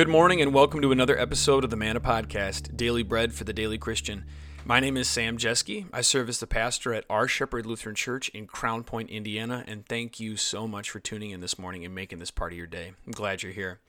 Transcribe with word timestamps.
Good 0.00 0.08
morning 0.08 0.40
and 0.40 0.54
welcome 0.54 0.80
to 0.80 0.92
another 0.92 1.18
episode 1.18 1.62
of 1.62 1.68
the 1.68 1.76
Manna 1.76 2.00
Podcast, 2.00 2.74
Daily 2.74 3.02
Bread 3.02 3.34
for 3.34 3.44
the 3.44 3.52
Daily 3.52 3.76
Christian. 3.76 4.24
My 4.64 4.80
name 4.80 4.96
is 4.96 5.06
Sam 5.06 5.36
Jeske. 5.36 5.84
I 5.92 6.00
serve 6.00 6.30
as 6.30 6.40
the 6.40 6.46
pastor 6.46 6.94
at 6.94 7.04
Our 7.10 7.28
Shepherd 7.28 7.66
Lutheran 7.66 7.94
Church 7.94 8.30
in 8.30 8.46
Crown 8.46 8.82
Point, 8.82 9.10
Indiana, 9.10 9.62
and 9.66 9.84
thank 9.84 10.18
you 10.18 10.38
so 10.38 10.66
much 10.66 10.88
for 10.88 11.00
tuning 11.00 11.32
in 11.32 11.42
this 11.42 11.58
morning 11.58 11.84
and 11.84 11.94
making 11.94 12.18
this 12.18 12.30
part 12.30 12.52
of 12.52 12.56
your 12.56 12.66
day. 12.66 12.92
I'm 13.04 13.12
glad 13.12 13.42
you're 13.42 13.52
here. 13.52 13.80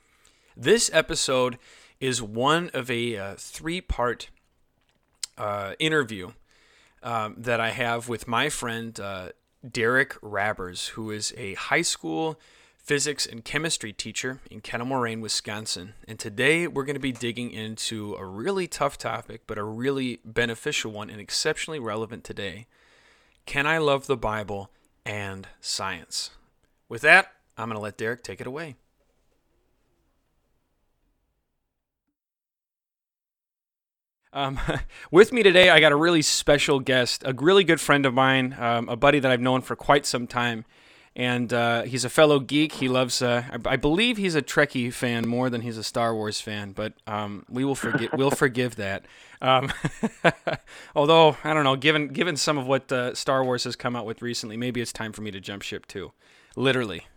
This 0.58 0.90
episode 0.92 1.58
is 2.02 2.22
one 2.22 2.70
of 2.74 2.92
a 2.92 3.16
uh, 3.16 3.36
three 3.38 3.80
part 3.80 4.32
uh, 5.38 5.76
interview 5.80 6.34
um, 7.02 7.36
that 7.38 7.62
I 7.62 7.70
have 7.70 8.10
with 8.10 8.28
my 8.28 8.50
friend 8.50 9.00
uh, 9.00 9.30
Derek 9.66 10.18
Rabbers, 10.22 10.88
who 10.88 11.10
is 11.10 11.34
a 11.38 11.54
high 11.54 11.84
school 11.84 12.38
physics 12.84 13.26
and 13.26 13.46
chemistry 13.46 13.94
teacher 13.94 14.40
in 14.50 14.60
Kettle 14.60 14.88
Moraine, 14.88 15.22
Wisconsin. 15.22 15.94
And 16.08 16.20
today 16.20 16.68
we're 16.68 16.84
going 16.84 16.96
to 16.96 17.00
be 17.00 17.12
digging 17.12 17.52
into 17.52 18.16
a 18.16 18.26
really 18.26 18.68
tough 18.68 18.98
topic, 18.98 19.42
but 19.46 19.58
a 19.58 19.64
really 19.64 20.20
beneficial 20.26 20.92
one 20.92 21.10
and 21.10 21.22
exceptionally 21.22 21.80
relevant 21.80 22.24
today. 22.24 22.66
Can 23.46 23.68
I 23.68 23.78
love 23.78 24.08
the 24.08 24.18
Bible 24.18 24.72
and 25.06 25.48
science? 25.60 26.32
With 26.90 27.02
that, 27.04 27.32
I'm 27.58 27.68
going 27.68 27.76
to 27.78 27.82
let 27.82 27.98
Derek 27.98 28.24
take 28.24 28.42
it 28.42 28.48
away. 28.48 28.76
Um, 34.34 34.60
with 35.12 35.32
me 35.32 35.44
today, 35.44 35.70
I 35.70 35.80
got 35.80 35.92
a 35.92 35.96
really 35.98 36.22
special 36.22 36.80
guest, 36.80 37.24
a 37.26 37.34
really 37.34 37.64
good 37.64 37.80
friend 37.80 38.06
of 38.06 38.14
mine, 38.14 38.56
um, 38.58 38.90
a 38.90 38.96
buddy 38.96 39.20
that 39.20 39.32
I've 39.32 39.42
known 39.42 39.62
for 39.62 39.76
quite 39.76 40.06
some 40.06 40.26
time 40.26 40.66
and 41.16 41.52
uh, 41.52 41.84
he's 41.84 42.06
a 42.06 42.10
fellow 42.10 42.40
geek. 42.40 42.74
He 42.74 42.88
loves. 42.88 43.22
Uh, 43.22 43.44
I, 43.52 43.74
I, 43.74 43.76
believe 43.76 44.18
he's 44.18 44.36
a 44.36 44.42
Trekkie 44.42 44.94
fan 44.94 45.28
more 45.28 45.50
than 45.50 45.62
he's 45.62 45.78
a 45.78 45.84
Star 45.84 46.16
Wars 46.16 46.40
fan, 46.40 46.72
but 46.72 46.94
um, 47.06 47.46
we 47.50 47.66
will 47.66 47.76
forgive. 47.76 48.12
we'll 48.18 48.32
forgive 48.32 48.78
that. 48.78 49.06
Um, 49.42 49.72
although 50.96 51.38
I 51.44 51.54
don't 51.54 51.64
know, 51.64 51.76
given 51.76 52.08
given 52.10 52.38
some 52.38 52.58
of 52.58 52.66
what 52.66 52.92
uh, 52.92 53.14
Star 53.14 53.44
Wars 53.44 53.66
has 53.66 53.76
come 53.76 53.96
out 53.96 54.06
with 54.06 54.22
recently, 54.22 54.56
maybe 54.56 54.80
it's 54.82 54.94
time 54.94 55.12
for 55.12 55.22
me 55.22 55.32
to 55.32 55.42
jump 55.42 55.64
ship 55.64 55.86
too. 55.86 56.14
Literally, 56.56 57.08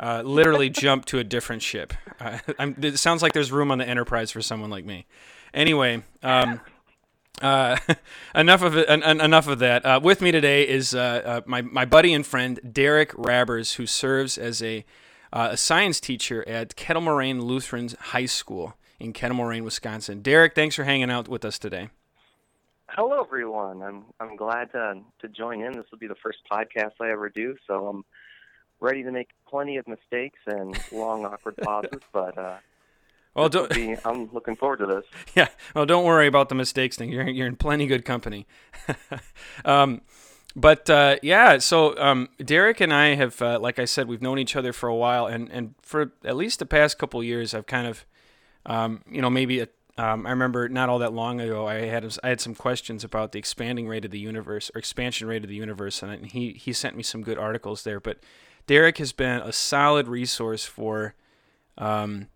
uh, 0.00 0.22
literally 0.24 0.70
jump 0.70 1.04
to 1.06 1.18
a 1.18 1.24
different 1.24 1.60
ship. 1.62 1.92
Uh, 2.18 2.38
it 2.58 2.98
sounds 2.98 3.22
like 3.22 3.34
there's 3.34 3.52
room 3.52 3.70
on 3.70 3.78
the 3.78 3.88
Enterprise 3.88 4.30
for 4.30 4.40
someone 4.40 4.70
like 4.70 4.84
me. 4.84 5.06
Anyway. 5.52 6.02
Um, 6.22 6.60
uh, 7.42 7.76
enough 8.34 8.62
of 8.62 8.76
it. 8.76 8.88
En- 8.88 9.20
enough 9.20 9.48
of 9.48 9.58
that. 9.60 9.84
Uh, 9.84 10.00
with 10.02 10.20
me 10.20 10.32
today 10.32 10.66
is 10.68 10.94
uh, 10.94 11.22
uh, 11.24 11.40
my 11.46 11.62
my 11.62 11.84
buddy 11.84 12.12
and 12.12 12.26
friend 12.26 12.60
Derek 12.72 13.12
Rabbers, 13.16 13.74
who 13.74 13.86
serves 13.86 14.38
as 14.38 14.62
a 14.62 14.84
uh, 15.32 15.48
a 15.52 15.56
science 15.56 16.00
teacher 16.00 16.46
at 16.48 16.76
Kettle 16.76 17.02
Moraine 17.02 17.42
Lutheran 17.42 17.90
High 17.98 18.26
School 18.26 18.74
in 19.00 19.12
Kettle 19.12 19.36
Moraine, 19.36 19.64
Wisconsin. 19.64 20.22
Derek, 20.22 20.54
thanks 20.54 20.76
for 20.76 20.84
hanging 20.84 21.10
out 21.10 21.28
with 21.28 21.44
us 21.44 21.58
today. 21.58 21.90
Hello, 22.88 23.20
everyone. 23.20 23.82
I'm 23.82 24.04
I'm 24.20 24.36
glad 24.36 24.70
to 24.72 25.00
to 25.20 25.28
join 25.28 25.62
in. 25.62 25.72
This 25.72 25.86
will 25.90 25.98
be 25.98 26.06
the 26.06 26.14
first 26.22 26.38
podcast 26.50 26.92
I 27.00 27.10
ever 27.10 27.28
do, 27.28 27.56
so 27.66 27.88
I'm 27.88 28.04
ready 28.80 29.02
to 29.02 29.10
make 29.10 29.30
plenty 29.48 29.78
of 29.78 29.88
mistakes 29.88 30.38
and 30.46 30.78
long 30.92 31.24
awkward 31.24 31.56
pauses, 31.62 32.02
but 32.12 32.38
uh, 32.38 32.58
well, 33.34 33.48
don't, 33.48 33.70
be, 33.72 33.96
I'm 34.04 34.32
looking 34.32 34.56
forward 34.56 34.78
to 34.78 34.86
this. 34.86 35.04
Yeah. 35.34 35.48
Well, 35.74 35.86
don't 35.86 36.04
worry 36.04 36.26
about 36.26 36.48
the 36.48 36.54
mistakes 36.54 36.96
thing. 36.96 37.10
You're 37.10 37.28
you're 37.28 37.48
in 37.48 37.56
plenty 37.56 37.86
good 37.86 38.04
company. 38.04 38.46
um, 39.64 40.02
but 40.56 40.88
uh, 40.88 41.16
yeah, 41.22 41.58
so 41.58 41.98
um, 41.98 42.28
Derek 42.38 42.80
and 42.80 42.94
I 42.94 43.16
have, 43.16 43.42
uh, 43.42 43.58
like 43.58 43.80
I 43.80 43.86
said, 43.86 44.06
we've 44.06 44.22
known 44.22 44.38
each 44.38 44.54
other 44.54 44.72
for 44.72 44.88
a 44.88 44.94
while, 44.94 45.26
and 45.26 45.50
and 45.50 45.74
for 45.82 46.12
at 46.24 46.36
least 46.36 46.60
the 46.60 46.66
past 46.66 46.98
couple 46.98 47.22
years, 47.24 47.54
I've 47.54 47.66
kind 47.66 47.88
of, 47.88 48.06
um, 48.64 49.02
you 49.10 49.20
know, 49.20 49.30
maybe 49.30 49.60
a, 49.60 49.68
um, 49.98 50.26
I 50.26 50.30
remember 50.30 50.68
not 50.68 50.88
all 50.88 51.00
that 51.00 51.12
long 51.12 51.40
ago, 51.40 51.66
I 51.66 51.86
had 51.86 52.04
I 52.22 52.28
had 52.28 52.40
some 52.40 52.54
questions 52.54 53.02
about 53.02 53.32
the 53.32 53.40
expanding 53.40 53.88
rate 53.88 54.04
of 54.04 54.12
the 54.12 54.18
universe 54.20 54.70
or 54.74 54.78
expansion 54.78 55.26
rate 55.26 55.42
of 55.42 55.48
the 55.48 55.56
universe, 55.56 56.04
and 56.04 56.26
he 56.26 56.52
he 56.52 56.72
sent 56.72 56.96
me 56.96 57.02
some 57.02 57.22
good 57.22 57.38
articles 57.38 57.82
there. 57.82 57.98
But 57.98 58.18
Derek 58.68 58.98
has 58.98 59.12
been 59.12 59.40
a 59.40 59.52
solid 59.52 60.06
resource 60.06 60.64
for. 60.64 61.14
Um, 61.76 62.28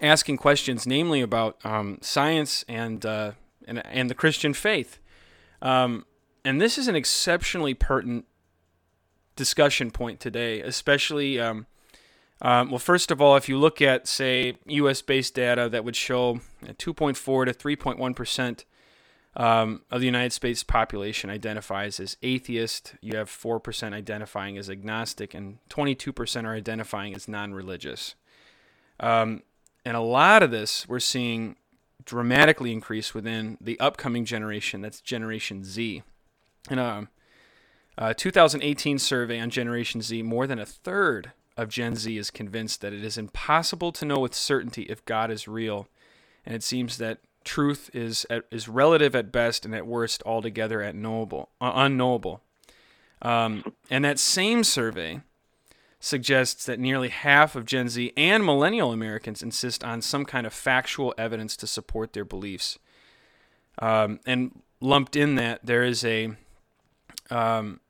asking 0.00 0.36
questions, 0.38 0.86
namely 0.86 1.20
about 1.20 1.58
um, 1.64 1.98
science 2.00 2.64
and, 2.68 3.04
uh, 3.04 3.32
and 3.66 3.84
and 3.86 4.10
the 4.10 4.14
Christian 4.14 4.54
faith. 4.54 4.98
Um, 5.62 6.06
and 6.44 6.60
this 6.60 6.78
is 6.78 6.88
an 6.88 6.96
exceptionally 6.96 7.74
pertinent 7.74 8.26
discussion 9.34 9.90
point 9.90 10.20
today, 10.20 10.60
especially. 10.60 11.40
Um, 11.40 11.66
um 12.40 12.70
well, 12.70 12.78
first 12.78 13.10
of 13.10 13.20
all, 13.20 13.36
if 13.36 13.48
you 13.48 13.58
look 13.58 13.80
at, 13.80 14.06
say, 14.06 14.56
U.S. 14.66 15.02
based 15.02 15.34
data 15.34 15.68
that 15.68 15.84
would 15.84 15.96
show 15.96 16.40
2.4 16.64 17.46
to 17.46 17.52
3.1 17.52 18.16
percent 18.16 18.64
um, 19.36 19.82
of 19.90 20.00
the 20.00 20.06
United 20.06 20.32
States 20.32 20.62
population 20.62 21.28
identifies 21.28 22.00
as 22.00 22.16
atheist. 22.22 22.94
You 23.02 23.18
have 23.18 23.28
4% 23.28 23.92
identifying 23.92 24.56
as 24.56 24.70
agnostic, 24.70 25.34
and 25.34 25.58
22% 25.68 26.44
are 26.44 26.54
identifying 26.54 27.14
as 27.14 27.28
non 27.28 27.52
religious. 27.52 28.14
Um, 28.98 29.42
and 29.86 29.96
a 29.96 30.00
lot 30.00 30.42
of 30.42 30.50
this 30.50 30.88
we're 30.88 30.98
seeing 30.98 31.54
dramatically 32.04 32.72
increase 32.72 33.14
within 33.14 33.56
the 33.60 33.78
upcoming 33.78 34.24
generation. 34.24 34.80
That's 34.80 35.00
Generation 35.00 35.64
Z. 35.64 36.02
In 36.68 36.78
a, 36.78 37.08
a 37.96 38.12
2018 38.12 38.98
survey 38.98 39.38
on 39.38 39.48
Generation 39.48 40.02
Z, 40.02 40.22
more 40.22 40.46
than 40.48 40.58
a 40.58 40.66
third 40.66 41.30
of 41.56 41.68
Gen 41.68 41.94
Z 41.94 42.18
is 42.18 42.30
convinced 42.30 42.80
that 42.80 42.92
it 42.92 43.04
is 43.04 43.16
impossible 43.16 43.92
to 43.92 44.04
know 44.04 44.18
with 44.18 44.34
certainty 44.34 44.82
if 44.82 45.04
God 45.04 45.30
is 45.30 45.46
real. 45.46 45.88
And 46.44 46.54
it 46.54 46.64
seems 46.64 46.98
that 46.98 47.20
truth 47.44 47.88
is 47.94 48.26
at, 48.28 48.44
is 48.50 48.68
relative 48.68 49.14
at 49.14 49.30
best 49.30 49.64
and 49.64 49.74
at 49.74 49.86
worst 49.86 50.20
altogether 50.26 50.82
at 50.82 50.96
knowable, 50.96 51.50
uh, 51.60 51.72
unknowable. 51.74 52.42
Um, 53.22 53.72
and 53.88 54.04
that 54.04 54.18
same 54.18 54.64
survey 54.64 55.20
suggests 55.98 56.64
that 56.66 56.78
nearly 56.78 57.08
half 57.08 57.56
of 57.56 57.64
Gen 57.64 57.88
Z 57.88 58.12
and 58.16 58.44
millennial 58.44 58.92
Americans 58.92 59.42
insist 59.42 59.82
on 59.82 60.02
some 60.02 60.24
kind 60.24 60.46
of 60.46 60.52
factual 60.52 61.14
evidence 61.16 61.56
to 61.56 61.66
support 61.66 62.12
their 62.12 62.24
beliefs. 62.24 62.78
Um, 63.78 64.20
and 64.26 64.62
lumped 64.80 65.16
in 65.16 65.34
that, 65.36 65.60
there 65.64 65.82
is 65.82 66.04
a, 66.04 66.36
um, 67.30 67.80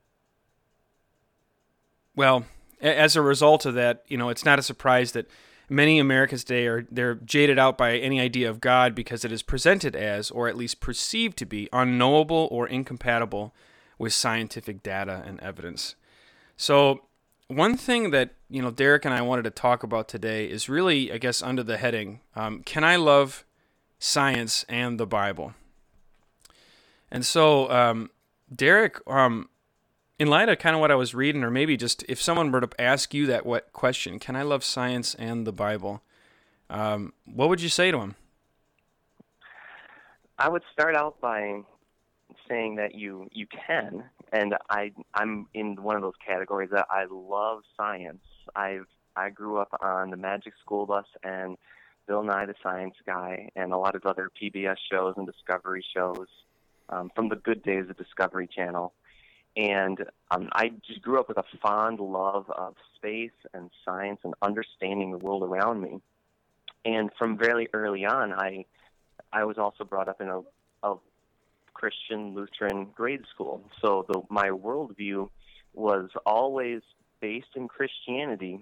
well, 2.15 2.47
as 2.81 3.17
a 3.17 3.23
result 3.23 3.67
of 3.67 3.75
that, 3.75 4.05
you 4.09 4.17
know, 4.17 4.29
it's 4.29 4.45
not 4.45 4.59
a 4.59 4.63
surprise 4.63 5.13
that 5.13 5.29
many 5.69 5.99
Americans 5.99 6.45
today 6.45 6.67
are 6.67 6.87
they're 6.91 7.17
jaded 7.17 7.59
out 7.59 7.77
by 7.77 7.97
any 7.97 8.21
idea 8.21 8.49
of 8.49 8.61
God 8.61 8.95
because 8.95 9.25
it 9.25 9.33
is 9.33 9.43
presented 9.43 9.97
as, 9.97 10.31
or 10.31 10.49
at 10.49 10.57
least 10.57 10.81
perceived 10.81 11.37
to 11.39 11.47
be, 11.47 11.69
unknowable 11.73 12.49
or 12.51 12.69
incompatible 12.69 13.55
with 13.99 14.13
scientific 14.13 14.83
data 14.83 15.23
and 15.27 15.41
evidence. 15.41 15.97
So 16.57 17.03
one 17.49 17.77
thing 17.77 18.11
that 18.11 18.31
you 18.49 18.61
know 18.63 18.71
Derek 18.71 19.05
and 19.05 19.15
I 19.15 19.23
wanted 19.23 19.43
to 19.43 19.51
talk 19.51 19.83
about 19.83 20.09
today 20.09 20.47
is 20.47 20.69
really, 20.69 21.13
I 21.13 21.19
guess, 21.19 21.43
under 21.43 21.63
the 21.63 21.77
heading 21.77 22.21
um, 22.35 22.63
"Can 22.63 22.85
I 22.85 22.97
love 22.97 23.45
science 23.99 24.65
and 24.69 24.99
the 24.99 25.07
Bible?" 25.07 25.55
And 27.11 27.25
so, 27.25 27.71
um, 27.71 28.11
Derek, 28.55 28.99
um, 29.09 29.49
in 30.19 30.29
light 30.29 30.49
of 30.49 30.59
kind 30.59 30.75
of 30.75 30.81
what 30.81 30.91
I 30.91 30.97
was 30.97 31.15
reading, 31.15 31.45
or 31.45 31.51
maybe 31.51 31.77
just 31.77 32.05
if 32.09 32.21
someone 32.21 32.51
were 32.51 32.61
to 32.61 32.81
ask 32.81 33.15
you 33.15 33.27
that 33.27 33.47
what 33.47 33.73
question, 33.73 34.19
"Can 34.19 34.35
I 34.37 34.43
love 34.43 34.65
science 34.65 35.15
and 35.15 35.47
the 35.47 35.53
Bible?" 35.53 36.03
Um, 36.69 37.13
what 37.25 37.49
would 37.49 37.61
you 37.61 37.69
say 37.69 37.93
to 37.93 37.99
him? 37.99 38.17
I 40.39 40.49
would 40.49 40.63
start 40.73 40.97
out 40.97 41.21
by 41.21 41.63
saying 42.49 42.77
that 42.77 42.95
you 42.95 43.29
you 43.33 43.47
can 43.47 44.05
and 44.33 44.55
I 44.71 44.93
I'm 45.15 45.47
in 45.55 45.83
one 45.83 45.97
of 45.97 46.03
those 46.03 46.15
categories 46.25 46.71
that 46.73 46.87
I 46.91 47.07
love 47.11 47.63
science. 47.77 48.23
I've 48.55 48.87
I 49.17 49.31
grew 49.31 49.59
up 49.59 49.77
on 49.81 50.11
the 50.11 50.17
Magic 50.17 50.53
School 50.61 50.87
Bus 50.87 51.07
and 51.23 51.57
Bill 52.07 52.23
Nye 52.23 52.47
the 52.47 52.55
Science 52.63 52.95
Guy 53.05 53.49
and 53.57 53.73
a 53.73 53.79
lot 53.79 53.95
of 53.95 54.05
other 54.05 54.31
PBS 54.41 54.77
shows 54.91 55.15
and 55.17 55.27
Discovery 55.27 55.85
shows 55.95 56.27
um, 56.89 57.11
from 57.15 57.29
the 57.29 57.37
good 57.37 57.63
days 57.63 57.89
of 57.89 57.97
Discovery 57.97 58.47
Channel. 58.47 58.93
And 59.57 60.05
um, 60.31 60.51
I 60.53 60.71
just 60.87 61.01
grew 61.01 61.19
up 61.19 61.29
with 61.29 61.39
a 61.39 61.45
fond 61.63 61.99
love 61.99 62.51
of 62.51 62.75
space 62.97 63.31
and 63.55 63.71
science 63.85 64.21
and 64.23 64.35
understanding 64.43 65.13
the 65.13 65.19
world 65.19 65.43
around 65.43 65.81
me. 65.81 66.01
And 66.85 67.11
from 67.19 67.39
very 67.39 67.69
early 67.73 68.05
on, 68.05 68.33
I 68.33 68.67
I 69.33 69.45
was 69.45 69.59
also 69.59 69.85
brought 69.85 70.09
up 70.09 70.21
in 70.21 70.29
a, 70.29 70.41
a 70.83 70.97
Christian 71.79 72.23
Lutheran 72.37 72.81
grade 72.99 73.25
school. 73.33 73.57
So 73.83 73.89
the, 74.11 74.19
my 74.41 74.49
worldview 74.65 75.19
was 75.75 76.09
always 76.35 76.81
based 77.21 77.53
in 77.59 77.65
Christianity, 77.77 78.57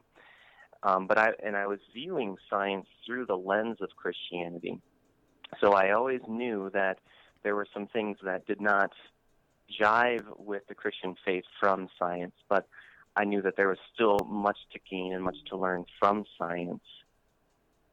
um, 0.88 1.00
but 1.10 1.16
I 1.26 1.28
and 1.46 1.54
I 1.62 1.66
was 1.74 1.80
viewing 1.98 2.32
science 2.50 2.88
through 3.04 3.24
the 3.32 3.40
lens 3.50 3.78
of 3.86 3.90
Christianity. 4.02 4.74
So 5.60 5.66
I 5.82 5.86
always 5.98 6.22
knew 6.40 6.58
that 6.80 6.96
there 7.42 7.56
were 7.58 7.68
some 7.74 7.86
things 7.96 8.16
that 8.28 8.40
did 8.50 8.60
not 8.72 8.90
jive 9.80 10.26
with 10.50 10.64
the 10.70 10.76
Christian 10.82 11.12
faith 11.26 11.46
from 11.60 11.78
science, 12.00 12.36
but 12.54 12.64
I 13.20 13.22
knew 13.30 13.42
that 13.46 13.54
there 13.58 13.70
was 13.74 13.82
still 13.94 14.18
much 14.48 14.60
to 14.72 14.78
gain 14.90 15.10
and 15.14 15.22
much 15.28 15.40
to 15.50 15.54
learn 15.64 15.82
from 16.00 16.16
science. 16.38 16.86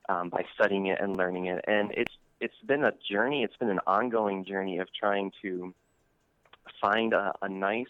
um, 0.09 0.29
by 0.29 0.43
studying 0.55 0.87
it 0.87 0.99
and 1.01 1.15
learning 1.17 1.45
it. 1.47 1.63
And 1.67 1.91
it's 1.91 2.13
it's 2.41 2.53
been 2.65 2.83
a 2.83 2.91
journey. 3.09 3.43
It's 3.43 3.55
been 3.55 3.69
an 3.69 3.79
ongoing 3.87 4.43
journey 4.43 4.79
of 4.79 4.87
trying 4.99 5.31
to 5.43 5.73
find 6.81 7.13
a, 7.13 7.33
a 7.41 7.47
nice 7.47 7.87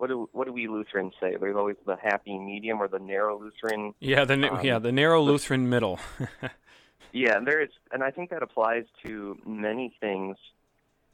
what 0.00 0.08
do 0.08 0.30
what 0.32 0.46
do 0.46 0.52
we 0.54 0.66
Lutherans 0.66 1.12
say? 1.20 1.36
There's 1.38 1.56
always 1.56 1.76
the 1.84 1.96
happy 2.02 2.38
medium 2.38 2.80
or 2.80 2.88
the 2.88 2.98
narrow 2.98 3.38
Lutheran. 3.38 3.92
Yeah, 4.00 4.24
the 4.24 4.50
um, 4.50 4.64
yeah 4.64 4.78
the 4.78 4.92
narrow 4.92 5.22
Lutheran 5.22 5.68
middle. 5.68 6.00
yeah, 7.12 7.38
there 7.44 7.60
is, 7.60 7.68
and 7.92 8.02
I 8.02 8.10
think 8.10 8.30
that 8.30 8.42
applies 8.42 8.84
to 9.04 9.38
many 9.46 9.94
things 10.00 10.38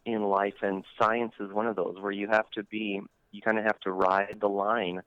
in 0.05 0.23
life, 0.23 0.63
and 0.63 0.85
science 1.01 1.33
is 1.41 1.53
one 1.53 1.67
of 1.67 1.75
those 1.75 1.97
where 1.99 2.13
you 2.13 2.29
have 2.29 2.49
to 2.53 2.63
be, 2.63 3.01
you 3.33 3.43
kind 3.43 3.59
of 3.59 3.65
have 3.65 3.81
to 3.81 3.91
ride 3.91 4.37
the 4.41 4.49
line 4.49 5.03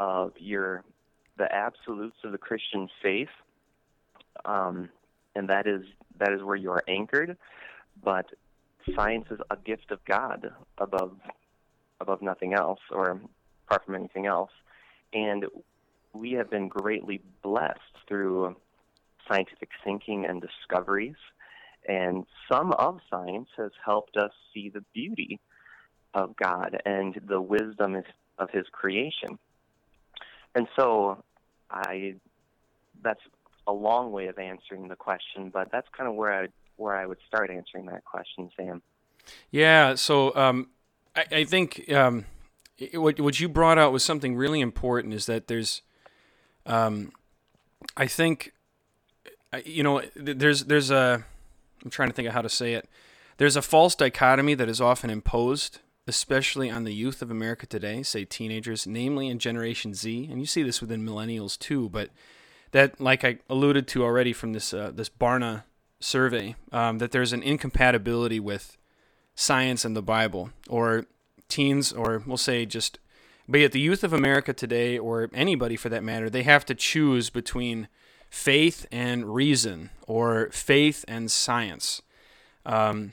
of 0.00 0.32
your 0.36 0.82
the 1.38 1.46
absolutes 1.54 2.16
of 2.24 2.32
the 2.32 2.38
Christian 2.38 2.88
faith, 3.00 3.28
um, 4.44 4.88
and 5.36 5.50
that 5.50 5.68
is 5.68 5.82
that 6.18 6.32
is 6.32 6.42
where 6.42 6.56
you 6.56 6.70
are 6.70 6.82
anchored. 6.88 7.36
But 8.02 8.26
science 8.94 9.26
is 9.30 9.38
a 9.50 9.56
gift 9.56 9.90
of 9.90 10.04
God 10.04 10.50
above 10.78 11.16
above 12.00 12.22
nothing 12.22 12.54
else 12.54 12.80
or 12.90 13.20
apart 13.66 13.84
from 13.86 13.94
anything 13.94 14.26
else. 14.26 14.50
And 15.12 15.46
we 16.12 16.32
have 16.32 16.50
been 16.50 16.68
greatly 16.68 17.22
blessed 17.42 17.80
through 18.06 18.56
scientific 19.28 19.70
thinking 19.82 20.26
and 20.26 20.42
discoveries. 20.42 21.16
And 21.88 22.26
some 22.50 22.72
of 22.72 23.00
science 23.10 23.48
has 23.56 23.70
helped 23.84 24.16
us 24.16 24.32
see 24.52 24.70
the 24.70 24.84
beauty 24.92 25.38
of 26.14 26.36
God 26.36 26.80
and 26.84 27.18
the 27.26 27.40
wisdom 27.40 28.02
of 28.38 28.50
His 28.50 28.66
creation. 28.72 29.38
And 30.54 30.68
so, 30.76 31.22
I 31.70 32.14
that's 33.02 33.20
a 33.66 33.72
long 33.72 34.12
way 34.12 34.26
of 34.26 34.38
answering 34.38 34.88
the 34.88 34.96
question, 34.96 35.50
but 35.50 35.70
that's 35.72 35.88
kind 35.96 36.08
of 36.08 36.14
where 36.14 36.32
I 36.32 36.48
where 36.76 36.96
I 36.96 37.06
would 37.06 37.18
start 37.26 37.50
answering 37.50 37.86
that 37.86 38.04
question, 38.04 38.50
Sam. 38.56 38.82
Yeah. 39.50 39.94
So 39.94 40.34
um, 40.34 40.68
I, 41.14 41.24
I 41.30 41.44
think 41.44 41.90
um, 41.92 42.24
what 42.92 43.20
what 43.20 43.40
you 43.40 43.48
brought 43.48 43.78
out 43.78 43.92
was 43.92 44.04
something 44.04 44.36
really 44.36 44.60
important. 44.60 45.14
Is 45.14 45.26
that 45.26 45.46
there's, 45.46 45.82
um, 46.66 47.12
I 47.96 48.06
think, 48.06 48.52
you 49.64 49.82
know, 49.82 50.02
there's 50.16 50.64
there's 50.64 50.90
a, 50.90 51.24
I'm 51.84 51.90
trying 51.90 52.08
to 52.08 52.14
think 52.14 52.28
of 52.28 52.34
how 52.34 52.42
to 52.42 52.48
say 52.48 52.74
it. 52.74 52.88
There's 53.36 53.56
a 53.56 53.62
false 53.62 53.94
dichotomy 53.94 54.54
that 54.54 54.68
is 54.68 54.80
often 54.80 55.10
imposed, 55.10 55.80
especially 56.06 56.70
on 56.70 56.84
the 56.84 56.94
youth 56.94 57.22
of 57.22 57.30
America 57.30 57.66
today, 57.66 58.02
say 58.02 58.24
teenagers, 58.24 58.86
namely 58.86 59.28
in 59.28 59.38
Generation 59.38 59.94
Z, 59.94 60.28
and 60.30 60.40
you 60.40 60.46
see 60.46 60.62
this 60.62 60.80
within 60.80 61.04
millennials 61.04 61.58
too. 61.58 61.88
But 61.88 62.10
that, 62.74 63.00
like 63.00 63.24
I 63.24 63.38
alluded 63.48 63.86
to 63.88 64.02
already 64.02 64.32
from 64.32 64.52
this 64.52 64.74
uh, 64.74 64.90
this 64.92 65.08
Barna 65.08 65.62
survey, 66.00 66.56
um, 66.72 66.98
that 66.98 67.12
there's 67.12 67.32
an 67.32 67.40
incompatibility 67.40 68.40
with 68.40 68.76
science 69.36 69.84
and 69.84 69.94
the 69.94 70.02
Bible, 70.02 70.50
or 70.68 71.06
teens, 71.48 71.92
or 71.92 72.24
we'll 72.26 72.36
say 72.36 72.66
just, 72.66 72.98
but 73.48 73.60
yet 73.60 73.70
the 73.70 73.80
youth 73.80 74.02
of 74.02 74.12
America 74.12 74.52
today, 74.52 74.98
or 74.98 75.30
anybody 75.32 75.76
for 75.76 75.88
that 75.88 76.02
matter, 76.02 76.28
they 76.28 76.42
have 76.42 76.66
to 76.66 76.74
choose 76.74 77.30
between 77.30 77.86
faith 78.28 78.86
and 78.90 79.32
reason, 79.32 79.90
or 80.08 80.50
faith 80.50 81.04
and 81.06 81.30
science. 81.30 82.02
Um, 82.66 83.12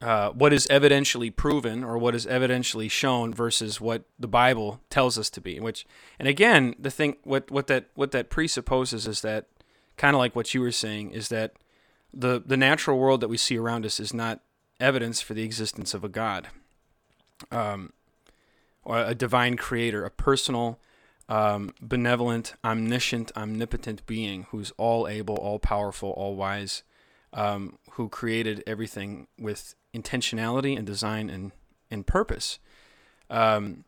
uh, 0.00 0.30
what 0.30 0.52
is 0.52 0.66
evidentially 0.68 1.34
proven 1.34 1.84
or 1.84 1.98
what 1.98 2.14
is 2.14 2.24
evidentially 2.26 2.90
shown 2.90 3.34
versus 3.34 3.80
what 3.80 4.04
the 4.18 4.28
Bible 4.28 4.80
tells 4.88 5.18
us 5.18 5.28
to 5.30 5.40
be. 5.40 5.60
Which, 5.60 5.84
and 6.18 6.26
again, 6.26 6.74
the 6.78 6.90
thing 6.90 7.16
what 7.22 7.50
what 7.50 7.66
that 7.66 7.86
what 7.94 8.12
that 8.12 8.30
presupposes 8.30 9.06
is 9.06 9.20
that 9.20 9.46
kind 9.96 10.16
of 10.16 10.18
like 10.18 10.34
what 10.34 10.54
you 10.54 10.62
were 10.62 10.72
saying 10.72 11.10
is 11.10 11.28
that 11.28 11.52
the 12.14 12.42
the 12.44 12.56
natural 12.56 12.98
world 12.98 13.20
that 13.20 13.28
we 13.28 13.36
see 13.36 13.58
around 13.58 13.84
us 13.84 14.00
is 14.00 14.14
not 14.14 14.40
evidence 14.78 15.20
for 15.20 15.34
the 15.34 15.42
existence 15.42 15.92
of 15.92 16.02
a 16.02 16.08
God, 16.08 16.48
um, 17.50 17.92
or 18.82 18.98
a 18.98 19.14
divine 19.14 19.58
creator, 19.58 20.06
a 20.06 20.10
personal, 20.10 20.78
um, 21.28 21.74
benevolent, 21.82 22.54
omniscient, 22.64 23.30
omnipotent 23.36 24.06
being 24.06 24.46
who's 24.50 24.72
all 24.78 25.06
able, 25.06 25.36
all 25.36 25.58
powerful, 25.58 26.10
all 26.10 26.34
wise, 26.34 26.82
um, 27.34 27.78
who 27.92 28.08
created 28.08 28.64
everything 28.66 29.26
with 29.38 29.74
intentionality 29.94 30.76
and 30.76 30.86
design 30.86 31.30
and, 31.30 31.52
and 31.90 32.06
purpose. 32.06 32.58
Um, 33.28 33.84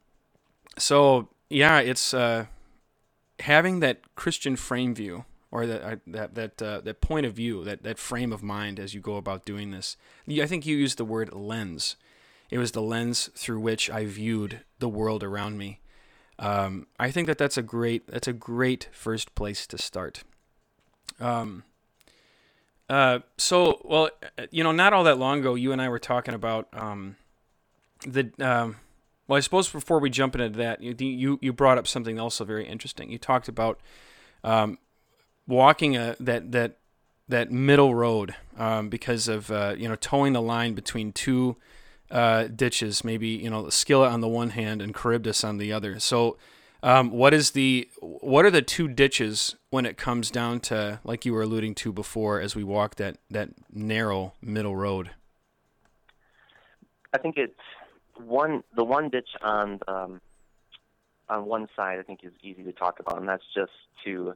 so, 0.78 1.28
yeah, 1.50 1.81
it's 1.81 2.14
uh, 2.14 2.46
having 3.40 3.81
that 3.81 4.14
Christian 4.14 4.56
frame 4.56 4.94
view 4.94 5.25
or 5.52 5.66
that 5.66 5.82
uh, 5.82 5.96
that 6.06 6.34
that 6.34 6.62
uh, 6.62 6.81
that 6.81 7.00
point 7.00 7.26
of 7.26 7.34
view, 7.34 7.62
that 7.62 7.84
that 7.84 7.99
frame 7.99 8.32
of 8.32 8.43
mind 8.43 8.81
as 8.81 8.94
you 8.94 9.00
go 9.00 9.16
about 9.16 9.44
doing 9.44 9.70
this. 9.70 9.96
I 10.28 10.46
think 10.46 10.66
you 10.66 10.76
used 10.76 10.96
the 10.96 11.04
word 11.04 11.32
lens. 11.32 11.96
It 12.50 12.58
was 12.58 12.72
the 12.72 12.82
lens 12.82 13.31
through 13.34 13.60
which 13.60 13.90
I 13.90 14.06
viewed 14.06 14.62
the 14.78 14.88
world 14.88 15.22
around 15.22 15.58
me. 15.58 15.81
Um, 16.38 16.87
I 16.99 17.11
think 17.11 17.26
that 17.26 17.38
that's 17.38 17.59
a 17.59 17.62
great 17.62 18.06
that's 18.09 18.26
a 18.26 18.32
great 18.32 18.88
first 18.92 19.35
place 19.35 19.66
to 19.68 19.78
start. 19.78 20.25
Um, 21.21 21.64
uh, 22.89 23.21
so 23.39 23.81
well, 23.85 24.11
you 24.51 24.62
know, 24.65 24.73
not 24.73 24.93
all 24.93 25.05
that 25.05 25.19
long 25.19 25.41
ago, 25.41 25.55
you 25.55 25.73
and 25.73 25.81
I 25.81 25.89
were 25.89 25.99
talking 25.99 26.35
about 26.35 26.69
um, 26.73 27.17
the. 28.07 28.31
Um, 28.39 28.77
well, 29.29 29.37
I 29.37 29.41
suppose 29.41 29.71
before 29.71 29.99
we 29.99 30.11
jump 30.11 30.35
into 30.35 30.51
that, 30.59 30.83
you 30.83 30.95
you 30.99 31.39
you 31.41 31.53
brought 31.53 31.79
up 31.79 31.87
something 31.87 32.19
also 32.19 32.45
very 32.45 32.67
interesting. 32.67 33.11
You 33.11 33.19
talked 33.19 33.49
about 33.49 33.81
um, 34.45 34.79
walking 35.47 35.97
a 35.97 36.17
that 36.21 36.53
that 36.53 36.79
that 37.29 37.51
middle 37.51 37.95
road 37.95 38.35
um, 38.59 38.89
because 38.89 39.29
of 39.29 39.51
uh, 39.51 39.75
you 39.77 39.89
know 39.89 39.97
towing 39.97 40.33
the 40.33 40.43
line 40.43 40.75
between 40.75 41.12
two 41.12 41.57
uh, 42.11 42.49
ditches, 42.49 43.05
maybe 43.05 43.29
you 43.29 43.49
know 43.49 43.69
Scylla 43.71 44.09
on 44.09 44.21
the 44.21 44.29
one 44.29 44.51
hand 44.51 44.83
and 44.83 44.95
Charybdis 44.95 45.45
on 45.45 45.59
the 45.59 45.73
other. 45.73 45.99
So, 45.99 46.37
um, 46.83 47.11
what 47.11 47.33
is 47.33 47.53
the 47.53 47.89
what 48.01 48.45
are 48.45 48.51
the 48.51 48.62
two 48.62 48.89
ditches 48.89 49.57
when 49.71 49.87
it 49.87 49.97
comes 49.97 50.31
down 50.31 50.61
to 50.61 51.01
like 51.05 51.25
you 51.25 51.33
were 51.33 51.43
alluding 51.43 51.75
to 51.77 51.93
before 51.93 52.41
as 52.41 52.57
we 52.57 52.65
walk 52.65 52.97
that 52.97 53.19
that 53.31 53.51
narrow 53.73 54.33
middle 54.41 54.75
road? 54.75 55.11
I 57.12 57.19
think 57.19 57.37
it's 57.37 57.55
one 58.17 58.65
the 58.75 58.85
one 58.85 59.11
ditch 59.11 59.29
on 59.43 59.79
um, 59.87 60.21
on 61.29 61.45
one 61.47 61.69
side. 61.77 61.99
I 61.99 62.03
think 62.03 62.21
is 62.25 62.33
easy 62.43 62.65
to 62.65 62.73
talk 62.73 62.99
about, 62.99 63.19
and 63.19 63.29
that's 63.29 63.45
just 63.55 63.73
to 64.05 64.35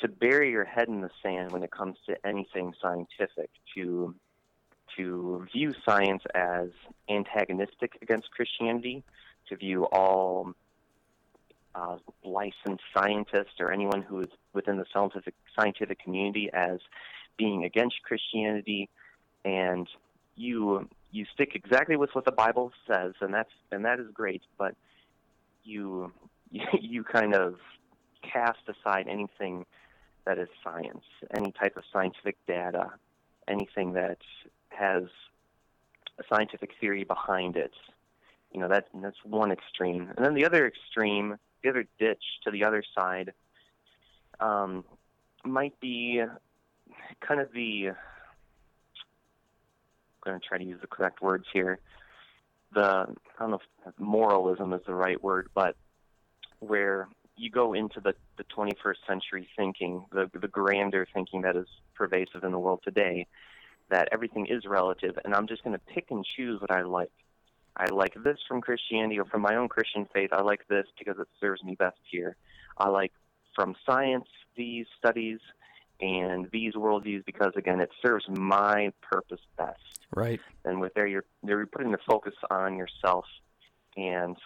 to 0.00 0.08
bury 0.08 0.50
your 0.50 0.64
head 0.64 0.88
in 0.88 1.00
the 1.00 1.10
sand 1.22 1.50
when 1.50 1.62
it 1.62 1.70
comes 1.70 1.96
to 2.06 2.16
anything 2.24 2.72
scientific, 2.80 3.50
to 3.74 4.14
to 4.96 5.46
view 5.52 5.74
science 5.84 6.22
as 6.34 6.68
antagonistic 7.08 7.98
against 8.00 8.30
Christianity, 8.30 9.02
to 9.48 9.56
view 9.56 9.84
all 9.86 10.54
uh, 11.74 11.96
licensed 12.24 12.84
scientist 12.94 13.60
or 13.60 13.72
anyone 13.72 14.02
who 14.02 14.20
is 14.20 14.28
within 14.52 14.76
the 14.76 14.86
scientific 14.92 15.34
scientific 15.58 15.98
community 16.02 16.50
as 16.52 16.80
being 17.36 17.64
against 17.64 18.02
Christianity, 18.02 18.88
and 19.44 19.88
you 20.36 20.88
you 21.12 21.24
stick 21.32 21.52
exactly 21.54 21.96
with 21.96 22.10
what 22.14 22.24
the 22.24 22.32
Bible 22.32 22.72
says, 22.86 23.12
and 23.20 23.32
that's 23.32 23.52
and 23.70 23.84
that 23.84 24.00
is 24.00 24.06
great. 24.12 24.42
But 24.58 24.74
you 25.64 26.12
you 26.50 27.04
kind 27.04 27.34
of 27.34 27.56
cast 28.22 28.60
aside 28.68 29.06
anything 29.08 29.64
that 30.26 30.38
is 30.38 30.48
science, 30.62 31.04
any 31.34 31.52
type 31.52 31.76
of 31.76 31.84
scientific 31.92 32.36
data, 32.46 32.90
anything 33.48 33.94
that 33.94 34.18
has 34.68 35.04
a 36.18 36.22
scientific 36.28 36.70
theory 36.80 37.04
behind 37.04 37.56
it. 37.56 37.72
You 38.52 38.60
know, 38.60 38.68
that, 38.68 38.88
that's 38.94 39.16
one 39.24 39.52
extreme. 39.52 40.12
And 40.16 40.24
then 40.24 40.34
the 40.34 40.44
other 40.44 40.66
extreme, 40.66 41.36
the 41.62 41.70
other 41.70 41.86
ditch 41.98 42.22
to 42.44 42.50
the 42.50 42.64
other 42.64 42.82
side, 42.94 43.32
um, 44.40 44.84
might 45.44 45.78
be 45.80 46.22
kind 47.20 47.40
of 47.40 47.52
the. 47.52 47.90
I'm 50.22 50.32
going 50.32 50.40
to 50.40 50.46
try 50.46 50.58
to 50.58 50.64
use 50.64 50.80
the 50.80 50.86
correct 50.86 51.22
words 51.22 51.46
here. 51.52 51.78
The 52.72 52.82
I 52.82 53.06
don't 53.38 53.50
know 53.50 53.60
if 53.86 53.94
moralism 53.98 54.72
is 54.72 54.82
the 54.86 54.94
right 54.94 55.22
word, 55.22 55.48
but 55.54 55.76
where 56.60 57.08
you 57.36 57.50
go 57.50 57.72
into 57.72 58.00
the, 58.00 58.14
the 58.36 58.44
21st 58.44 58.96
century 59.08 59.48
thinking, 59.56 60.04
the, 60.12 60.30
the 60.38 60.46
grander 60.46 61.06
thinking 61.12 61.40
that 61.42 61.56
is 61.56 61.66
pervasive 61.94 62.44
in 62.44 62.52
the 62.52 62.58
world 62.58 62.80
today, 62.84 63.26
that 63.88 64.08
everything 64.12 64.46
is 64.46 64.66
relative, 64.66 65.18
and 65.24 65.34
I'm 65.34 65.46
just 65.46 65.64
going 65.64 65.72
to 65.74 65.82
pick 65.92 66.10
and 66.10 66.24
choose 66.24 66.60
what 66.60 66.70
I 66.70 66.82
like. 66.82 67.10
I 67.80 67.86
like 67.86 68.14
this 68.22 68.36
from 68.46 68.60
Christianity 68.60 69.18
or 69.18 69.24
from 69.24 69.40
my 69.40 69.56
own 69.56 69.68
Christian 69.68 70.06
faith. 70.12 70.30
I 70.32 70.42
like 70.42 70.68
this 70.68 70.84
because 70.98 71.18
it 71.18 71.28
serves 71.40 71.64
me 71.64 71.76
best 71.76 71.96
here. 72.10 72.36
I 72.76 72.90
like 72.90 73.12
from 73.54 73.74
science 73.86 74.26
these 74.54 74.84
studies 74.98 75.38
and 75.98 76.46
these 76.52 76.74
worldviews 76.74 77.24
because 77.24 77.52
again 77.56 77.80
it 77.80 77.90
serves 78.02 78.26
my 78.28 78.92
purpose 79.00 79.40
best. 79.56 79.80
Right. 80.14 80.40
And 80.66 80.78
with 80.78 80.92
there 80.92 81.06
you're 81.06 81.24
you're 81.42 81.66
putting 81.66 81.90
the 81.90 81.98
focus 82.06 82.34
on 82.50 82.76
yourself 82.76 83.24
and 83.96 84.36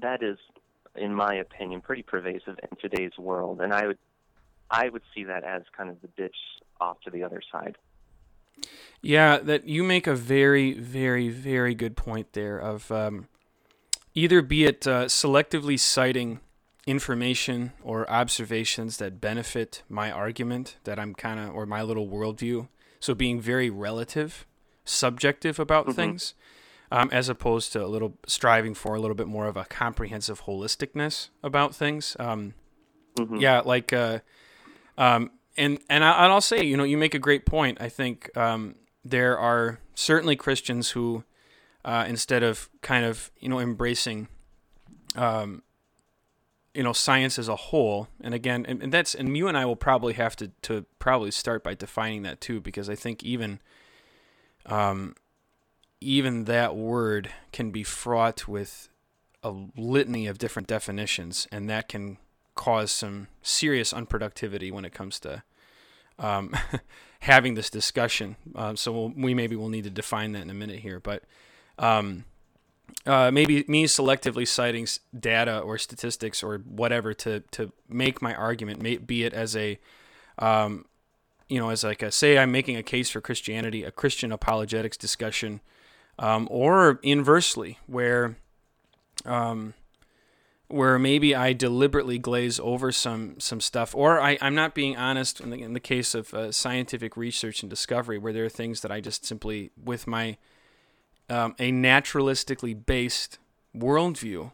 that 0.00 0.24
is 0.24 0.38
in 0.96 1.14
my 1.14 1.34
opinion, 1.34 1.80
pretty 1.80 2.02
pervasive 2.02 2.58
in 2.60 2.76
today's 2.80 3.16
world. 3.18 3.60
And 3.60 3.72
I 3.72 3.86
would 3.86 3.98
I 4.68 4.88
would 4.88 5.02
see 5.14 5.24
that 5.24 5.44
as 5.44 5.62
kind 5.76 5.90
of 5.90 6.00
the 6.02 6.08
ditch 6.08 6.36
off 6.80 7.00
to 7.02 7.10
the 7.10 7.22
other 7.22 7.40
side. 7.52 7.76
Yeah, 9.00 9.38
that 9.38 9.68
you 9.68 9.84
make 9.84 10.06
a 10.06 10.14
very, 10.14 10.72
very, 10.72 11.28
very 11.28 11.74
good 11.74 11.96
point 11.96 12.32
there. 12.32 12.58
Of 12.58 12.90
um, 12.90 13.28
either 14.14 14.42
be 14.42 14.64
it 14.64 14.86
uh, 14.86 15.04
selectively 15.04 15.78
citing 15.78 16.40
information 16.86 17.72
or 17.82 18.10
observations 18.10 18.96
that 18.96 19.20
benefit 19.20 19.82
my 19.88 20.10
argument 20.10 20.76
that 20.84 20.98
I'm 20.98 21.14
kind 21.14 21.38
of 21.38 21.54
or 21.54 21.66
my 21.66 21.82
little 21.82 22.08
worldview. 22.08 22.68
So 22.98 23.14
being 23.14 23.40
very 23.40 23.70
relative, 23.70 24.46
subjective 24.84 25.58
about 25.58 25.84
mm-hmm. 25.84 25.92
things, 25.92 26.34
um, 26.90 27.10
as 27.12 27.28
opposed 27.28 27.72
to 27.74 27.84
a 27.84 27.86
little 27.86 28.16
striving 28.26 28.74
for 28.74 28.94
a 28.94 29.00
little 29.00 29.14
bit 29.14 29.28
more 29.28 29.46
of 29.46 29.56
a 29.56 29.64
comprehensive 29.64 30.44
holisticness 30.44 31.28
about 31.42 31.74
things. 31.74 32.16
Um, 32.18 32.54
mm-hmm. 33.16 33.36
Yeah, 33.36 33.60
like, 33.60 33.92
uh, 33.92 34.20
um, 34.96 35.30
and 35.58 35.78
and 35.90 36.04
I, 36.04 36.28
will 36.28 36.40
say, 36.40 36.62
you 36.62 36.76
know, 36.76 36.84
you 36.84 36.96
make 36.96 37.14
a 37.14 37.18
great 37.18 37.44
point. 37.44 37.78
I 37.80 37.88
think 37.88 38.34
um, 38.36 38.76
there 39.04 39.38
are 39.38 39.80
certainly 39.94 40.36
Christians 40.36 40.90
who, 40.90 41.24
uh, 41.84 42.04
instead 42.08 42.42
of 42.42 42.70
kind 42.80 43.04
of 43.04 43.30
you 43.40 43.48
know 43.48 43.58
embracing, 43.58 44.28
um, 45.16 45.62
you 46.72 46.84
know, 46.84 46.92
science 46.92 47.38
as 47.38 47.48
a 47.48 47.56
whole, 47.56 48.08
and 48.20 48.32
again, 48.32 48.64
and, 48.66 48.82
and 48.82 48.92
that's 48.92 49.14
and 49.14 49.36
you 49.36 49.48
and 49.48 49.58
I 49.58 49.66
will 49.66 49.76
probably 49.76 50.14
have 50.14 50.36
to 50.36 50.52
to 50.62 50.86
probably 51.00 51.32
start 51.32 51.64
by 51.64 51.74
defining 51.74 52.22
that 52.22 52.40
too, 52.40 52.60
because 52.60 52.88
I 52.88 52.94
think 52.94 53.24
even, 53.24 53.60
um, 54.64 55.16
even 56.00 56.44
that 56.44 56.76
word 56.76 57.30
can 57.52 57.72
be 57.72 57.82
fraught 57.82 58.46
with 58.46 58.88
a 59.42 59.52
litany 59.76 60.28
of 60.28 60.38
different 60.38 60.68
definitions, 60.68 61.48
and 61.50 61.68
that 61.68 61.88
can 61.88 62.18
cause 62.54 62.90
some 62.90 63.28
serious 63.42 63.92
unproductivity 63.92 64.72
when 64.72 64.84
it 64.84 64.92
comes 64.92 65.20
to 65.20 65.42
um, 66.18 66.54
having 67.20 67.54
this 67.54 67.70
discussion. 67.70 68.36
Um, 68.54 68.76
so 68.76 68.92
we'll, 68.92 69.12
we 69.16 69.34
maybe 69.34 69.56
will 69.56 69.68
need 69.68 69.84
to 69.84 69.90
define 69.90 70.32
that 70.32 70.42
in 70.42 70.50
a 70.50 70.54
minute 70.54 70.80
here, 70.80 71.00
but 71.00 71.22
um, 71.78 72.24
uh, 73.06 73.30
maybe 73.30 73.64
me 73.68 73.86
selectively 73.86 74.46
citing 74.46 74.86
data 75.18 75.60
or 75.60 75.78
statistics 75.78 76.42
or 76.42 76.58
whatever 76.58 77.14
to 77.14 77.40
to 77.52 77.72
make 77.88 78.20
my 78.20 78.34
argument, 78.34 78.82
may, 78.82 78.96
be 78.96 79.24
it 79.24 79.32
as 79.32 79.56
a 79.56 79.78
um, 80.38 80.84
you 81.48 81.58
know, 81.58 81.70
as 81.70 81.84
like 81.84 82.02
a 82.02 82.10
say 82.10 82.38
I'm 82.38 82.52
making 82.52 82.76
a 82.76 82.82
case 82.82 83.10
for 83.10 83.20
Christianity, 83.20 83.82
a 83.82 83.90
Christian 83.90 84.32
apologetics 84.32 84.96
discussion, 84.96 85.60
um, 86.18 86.46
or 86.50 87.00
inversely, 87.02 87.78
where 87.86 88.36
um, 89.24 89.74
where 90.68 90.98
maybe 90.98 91.34
I 91.34 91.54
deliberately 91.54 92.18
glaze 92.18 92.60
over 92.60 92.92
some 92.92 93.40
some 93.40 93.60
stuff, 93.60 93.94
or 93.94 94.20
I, 94.20 94.38
I'm 94.40 94.54
not 94.54 94.74
being 94.74 94.96
honest 94.96 95.40
in 95.40 95.50
the, 95.50 95.62
in 95.62 95.72
the 95.72 95.80
case 95.80 96.14
of 96.14 96.34
uh, 96.34 96.52
scientific 96.52 97.16
research 97.16 97.62
and 97.62 97.70
discovery, 97.70 98.18
where 98.18 98.32
there 98.32 98.44
are 98.44 98.50
things 98.50 98.82
that 98.82 98.92
I 98.92 99.00
just 99.00 99.24
simply, 99.24 99.70
with 99.82 100.06
my 100.06 100.36
um, 101.30 101.54
a 101.58 101.72
naturalistically 101.72 102.84
based 102.86 103.38
worldview, 103.74 104.52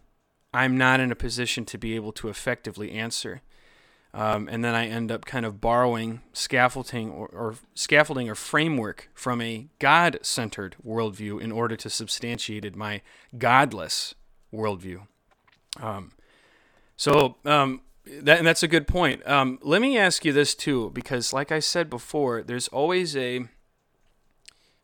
I'm 0.53 0.79
not 0.79 1.01
in 1.01 1.11
a 1.11 1.17
position 1.17 1.65
to 1.67 1.79
be 1.79 1.97
able 1.97 2.13
to 2.13 2.29
effectively 2.29 2.93
answer. 2.93 3.43
Um, 4.13 4.49
and 4.49 4.65
then 4.65 4.77
I 4.77 4.87
end 4.87 5.11
up 5.11 5.25
kind 5.25 5.45
of 5.45 5.61
borrowing 5.61 6.21
scaffolding 6.33 7.11
or, 7.11 7.27
or 7.27 7.57
scaffolding 7.75 8.29
or 8.29 8.37
framework 8.37 9.09
from 9.13 9.41
a 9.41 9.67
God-centered 9.81 10.77
worldview 10.87 11.41
in 11.41 11.51
order 11.51 11.75
to 11.75 11.91
substantiate 11.91 12.77
my 12.77 13.03
godless 13.37 14.15
worldview. 14.53 15.09
Um, 15.81 16.13
so 16.97 17.37
um, 17.45 17.81
that, 18.07 18.39
and 18.39 18.47
that's 18.47 18.63
a 18.63 18.69
good 18.69 18.87
point. 18.87 19.27
Um, 19.27 19.59
let 19.63 19.81
me 19.81 19.99
ask 19.99 20.25
you 20.25 20.33
this 20.33 20.55
too, 20.55 20.91
because 20.95 21.33
like 21.33 21.51
I 21.51 21.59
said 21.59 21.91
before, 21.91 22.43
there's 22.43 22.69
always 22.69 23.17
a, 23.17 23.49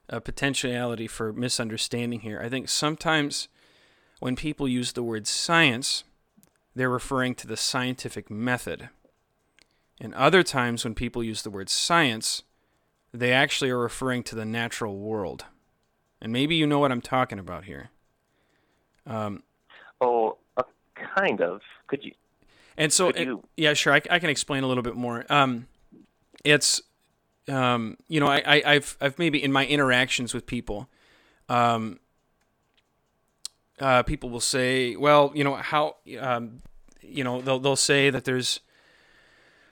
a 0.08 0.20
potentiality 0.20 1.06
for 1.06 1.32
misunderstanding 1.32 2.20
here. 2.20 2.40
I 2.42 2.48
think 2.48 2.68
sometimes 2.68 3.48
when 4.18 4.36
people 4.36 4.68
use 4.68 4.92
the 4.92 5.02
word 5.02 5.26
science, 5.26 6.04
they're 6.74 6.90
referring 6.90 7.34
to 7.36 7.46
the 7.46 7.56
scientific 7.56 8.30
method. 8.30 8.88
And 10.00 10.14
other 10.14 10.42
times 10.42 10.84
when 10.84 10.94
people 10.94 11.22
use 11.22 11.42
the 11.42 11.50
word 11.50 11.68
science, 11.68 12.42
they 13.12 13.32
actually 13.32 13.70
are 13.70 13.78
referring 13.78 14.22
to 14.24 14.34
the 14.34 14.44
natural 14.44 14.96
world. 14.96 15.44
And 16.22 16.32
maybe 16.32 16.54
you 16.54 16.66
know 16.66 16.78
what 16.78 16.92
I'm 16.92 17.00
talking 17.00 17.38
about 17.38 17.64
here. 17.64 17.90
Um, 19.06 19.42
oh, 20.00 20.38
kind 21.14 21.40
of. 21.40 21.60
Could 21.86 22.04
you? 22.04 22.12
And 22.76 22.92
so, 22.92 23.08
it, 23.08 23.28
yeah, 23.56 23.74
sure. 23.74 23.92
I, 23.92 24.00
I, 24.10 24.18
can 24.18 24.30
explain 24.30 24.62
a 24.62 24.66
little 24.66 24.82
bit 24.82 24.94
more. 24.94 25.26
Um, 25.28 25.66
it's, 26.44 26.80
um, 27.48 27.96
you 28.08 28.20
know, 28.20 28.26
I, 28.26 28.62
I, 28.64 28.74
have 28.74 28.96
I've 29.00 29.18
maybe 29.18 29.42
in 29.42 29.52
my 29.52 29.66
interactions 29.66 30.32
with 30.32 30.46
people, 30.46 30.88
um, 31.48 31.98
uh, 33.80 34.02
people 34.02 34.30
will 34.30 34.40
say, 34.40 34.96
well, 34.96 35.32
you 35.34 35.44
know, 35.44 35.56
how, 35.56 35.96
um, 36.18 36.62
you 37.02 37.24
know, 37.24 37.40
they'll 37.40 37.58
they'll 37.58 37.76
say 37.76 38.08
that 38.10 38.24
there's 38.24 38.60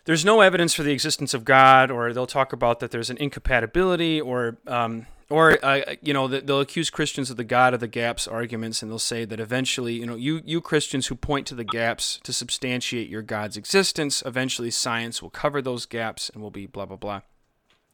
there's 0.05 0.25
no 0.25 0.41
evidence 0.41 0.75
for 0.75 0.83
the 0.83 0.93
existence 0.93 1.35
of 1.35 1.45
God, 1.45 1.91
or 1.91 2.13
they'll 2.13 2.27
talk 2.27 2.53
about 2.53 2.81
that 2.81 2.91
there's 2.91 3.11
an 3.11 3.19
incompatibility, 3.19 4.21
or 4.21 4.59
um, 4.67 5.07
or 5.31 5.63
uh, 5.63 5.95
you 6.01 6.15
know 6.15 6.27
they'll 6.27 6.61
accuse 6.61 6.89
Christians 6.91 7.31
of 7.31 7.37
the 7.37 7.45
God 7.45 7.75
of 7.75 7.81
the 7.81 7.89
gaps 7.89 8.27
arguments, 8.27 8.83
and 8.83 8.91
they'll 8.91 8.99
say 8.99 9.25
that 9.25 9.41
eventually, 9.41 9.95
you 9.95 10.07
know, 10.07 10.17
you 10.17 10.41
you 10.45 10.61
Christians 10.61 11.09
who 11.09 11.15
point 11.15 11.47
to 11.49 11.55
the 11.55 11.65
gaps 11.65 12.19
to 12.23 12.33
substantiate 12.33 13.09
your 13.09 13.23
God's 13.23 13.57
existence, 13.57 14.23
eventually 14.25 14.71
science 14.71 15.21
will 15.21 15.31
cover 15.31 15.61
those 15.61 15.85
gaps 15.85 16.31
and 16.31 16.43
will 16.43 16.51
be 16.51 16.67
blah 16.67 16.87
blah 16.87 16.97
blah. 16.97 17.21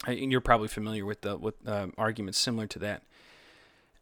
And 0.07 0.31
you're 0.31 0.41
probably 0.41 0.69
familiar 0.69 1.05
with 1.05 1.23
the 1.23 1.37
with 1.37 1.55
uh, 1.67 1.89
arguments 1.99 2.39
similar 2.39 2.67
to 2.69 2.79
that. 2.81 3.03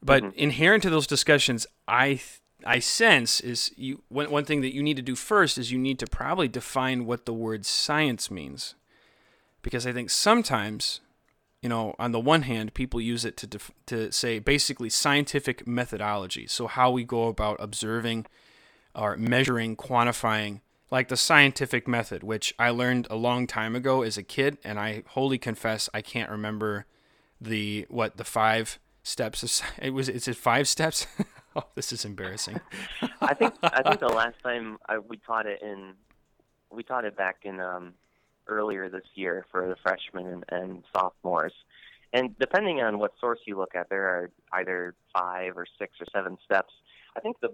But 0.01 0.21
mm-hmm. 0.21 0.37
inherent 0.37 0.83
to 0.83 0.89
those 0.89 1.07
discussions, 1.07 1.65
I 1.87 2.21
I 2.65 2.79
sense 2.79 3.39
is 3.39 3.71
you 3.75 4.03
one 4.09 4.29
one 4.29 4.45
thing 4.45 4.61
that 4.61 4.75
you 4.75 4.83
need 4.83 4.97
to 4.97 5.01
do 5.01 5.15
first 5.15 5.57
is 5.57 5.71
you 5.71 5.79
need 5.79 5.97
to 5.99 6.07
probably 6.07 6.47
define 6.47 7.05
what 7.05 7.25
the 7.25 7.33
word 7.33 7.65
science 7.65 8.29
means, 8.29 8.75
because 9.63 9.87
I 9.87 9.91
think 9.91 10.11
sometimes 10.11 10.99
you 11.63 11.69
know, 11.69 11.95
on 11.97 12.11
the 12.11 12.19
one 12.19 12.41
hand, 12.41 12.73
people 12.73 12.99
use 12.99 13.23
it 13.23 13.37
to 13.37 13.47
def- 13.47 13.71
to 13.85 14.11
say 14.11 14.37
basically 14.37 14.89
scientific 14.89 15.65
methodology. 15.65 16.45
So 16.45 16.67
how 16.67 16.91
we 16.91 17.05
go 17.05 17.29
about 17.29 17.55
observing 17.61 18.25
or 18.93 19.15
measuring, 19.15 19.77
quantifying, 19.77 20.59
like 20.91 21.07
the 21.07 21.15
scientific 21.15 21.87
method, 21.87 22.21
which 22.21 22.53
I 22.59 22.69
learned 22.69 23.07
a 23.09 23.15
long 23.15 23.47
time 23.47 23.77
ago 23.77 24.01
as 24.01 24.17
a 24.17 24.23
kid, 24.23 24.57
and 24.65 24.77
I 24.77 25.03
wholly 25.07 25.37
confess 25.37 25.89
I 25.93 26.01
can't 26.01 26.29
remember 26.29 26.85
the 27.39 27.85
what 27.89 28.17
the 28.17 28.25
five 28.25 28.77
steps. 29.01 29.41
Is, 29.41 29.63
it 29.81 29.91
was 29.91 30.09
it's 30.09 30.27
it 30.27 30.35
five 30.35 30.67
steps. 30.67 31.07
oh, 31.55 31.63
this 31.75 31.93
is 31.93 32.03
embarrassing. 32.03 32.59
I 33.21 33.33
think 33.33 33.53
I 33.63 33.81
think 33.83 33.99
the 34.01 34.07
last 34.07 34.35
time 34.43 34.79
I, 34.89 34.97
we 34.99 35.15
taught 35.15 35.45
it 35.45 35.61
in 35.61 35.93
we 36.69 36.83
taught 36.83 37.05
it 37.05 37.15
back 37.15 37.37
in 37.43 37.61
um, 37.61 37.93
earlier 38.47 38.89
this 38.89 39.05
year 39.15 39.45
for 39.51 39.67
the 39.67 39.75
freshmen 39.75 40.27
and, 40.27 40.45
and 40.49 40.83
sophomores. 40.95 41.53
And 42.13 42.37
depending 42.37 42.81
on 42.81 42.99
what 42.99 43.13
source 43.19 43.39
you 43.45 43.57
look 43.57 43.75
at, 43.75 43.89
there 43.89 44.07
are 44.07 44.29
either 44.53 44.93
five 45.17 45.57
or 45.57 45.65
six 45.79 45.93
or 45.99 46.05
seven 46.13 46.37
steps. 46.45 46.73
I 47.17 47.19
think 47.19 47.39
the 47.41 47.49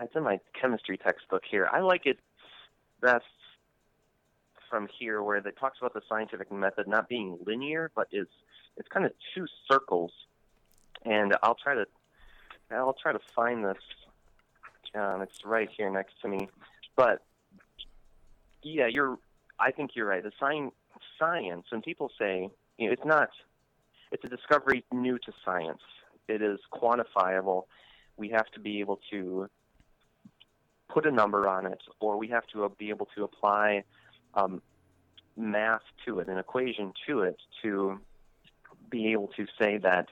it's 0.00 0.16
in 0.16 0.22
my 0.22 0.40
chemistry 0.58 0.96
textbook 0.96 1.42
here. 1.48 1.68
I 1.70 1.80
like 1.80 2.06
it 2.06 2.18
best 3.00 3.24
from 4.70 4.88
here 4.98 5.22
where 5.22 5.36
it 5.36 5.56
talks 5.60 5.78
about 5.78 5.92
the 5.92 6.00
scientific 6.08 6.50
method 6.50 6.88
not 6.88 7.08
being 7.08 7.38
linear, 7.44 7.90
but 7.94 8.08
is 8.10 8.26
it's 8.76 8.88
kind 8.88 9.04
of 9.04 9.12
two 9.34 9.46
circles. 9.70 10.12
And 11.04 11.36
I'll 11.42 11.56
try 11.56 11.74
to 11.74 11.86
I'll 12.70 12.94
try 12.94 13.12
to 13.12 13.20
find 13.34 13.64
this. 13.64 13.76
Um, 14.94 15.22
it's 15.22 15.44
right 15.44 15.68
here 15.76 15.90
next 15.90 16.20
to 16.22 16.28
me. 16.28 16.48
But 16.96 17.22
yeah, 18.62 18.86
you're 18.86 19.18
I 19.58 19.70
think 19.70 19.92
you're 19.94 20.06
right. 20.06 20.22
The 20.22 20.32
science, 20.38 20.72
science, 21.18 21.66
people 21.84 22.10
say 22.18 22.50
you 22.78 22.86
know, 22.86 22.92
it's 22.92 23.04
not, 23.04 23.28
it's 24.10 24.24
a 24.24 24.28
discovery 24.28 24.84
new 24.92 25.18
to 25.18 25.32
science. 25.44 25.80
It 26.28 26.42
is 26.42 26.58
quantifiable. 26.72 27.64
We 28.16 28.30
have 28.30 28.46
to 28.54 28.60
be 28.60 28.80
able 28.80 29.00
to 29.10 29.48
put 30.88 31.06
a 31.06 31.10
number 31.10 31.48
on 31.48 31.66
it, 31.66 31.80
or 32.00 32.18
we 32.18 32.28
have 32.28 32.46
to 32.52 32.70
be 32.78 32.90
able 32.90 33.08
to 33.16 33.24
apply 33.24 33.84
um, 34.34 34.62
math 35.36 35.82
to 36.06 36.18
it, 36.18 36.28
an 36.28 36.38
equation 36.38 36.92
to 37.06 37.20
it, 37.20 37.36
to 37.62 38.00
be 38.90 39.12
able 39.12 39.28
to 39.28 39.46
say 39.58 39.78
that 39.78 40.08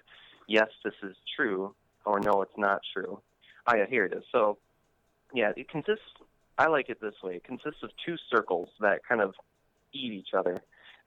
yes, 0.48 0.68
this 0.84 0.94
is 1.02 1.16
true, 1.36 1.74
or 2.04 2.20
no, 2.20 2.42
it's 2.42 2.56
not 2.56 2.80
true. 2.92 3.20
Oh 3.66 3.76
yeah, 3.76 3.86
here 3.88 4.04
it 4.06 4.12
is. 4.12 4.24
So 4.32 4.58
yeah, 5.34 5.52
it 5.56 5.68
consists 5.68 6.02
I 6.60 6.66
like 6.66 6.90
it 6.90 7.00
this 7.00 7.14
way. 7.22 7.36
It 7.36 7.44
consists 7.44 7.82
of 7.82 7.88
two 8.04 8.16
circles 8.30 8.68
that 8.80 9.00
kind 9.08 9.22
of 9.22 9.32
eat 9.94 10.12
each 10.12 10.34
other. 10.36 10.60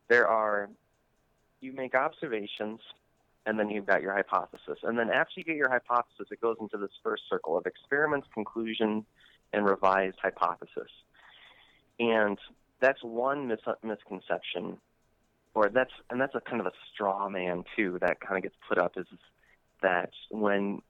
There 0.10 0.28
are, 0.28 0.68
you 1.62 1.74
make 1.74 1.94
observations, 1.94 2.80
and 3.46 3.60
then 3.60 3.70
you've 3.70 3.86
got 3.86 4.02
your 4.02 4.16
hypothesis. 4.16 4.80
And 4.82 4.98
then 4.98 5.12
after 5.12 5.34
you 5.36 5.44
get 5.44 5.56
your 5.56 5.70
hypothesis, 5.70 6.26
it 6.32 6.42
goes 6.42 6.58
into 6.60 6.78
this 6.78 6.90
first 7.04 7.22
circle 7.30 7.56
of 7.56 7.68
experiments, 7.68 8.28
conclusion, 8.34 9.06
and 9.54 9.64
revised 9.64 10.18
hypothesis. 10.20 10.90
And 12.00 12.40
that's 12.80 13.04
one 13.04 13.48
mis- 13.48 13.60
misconception, 13.84 14.78
or 15.54 15.70
that's 15.70 15.94
and 16.10 16.20
that's 16.20 16.34
a 16.34 16.42
kind 16.42 16.62
of 16.62 16.66
a 16.66 16.74
straw 16.92 17.30
man 17.30 17.64
too 17.78 18.00
that 18.02 18.20
kind 18.22 18.38
of 18.38 18.42
gets 18.42 18.56
put 18.68 18.80
up 18.80 18.94
is 18.98 19.06
that 19.84 20.10
when 20.32 20.82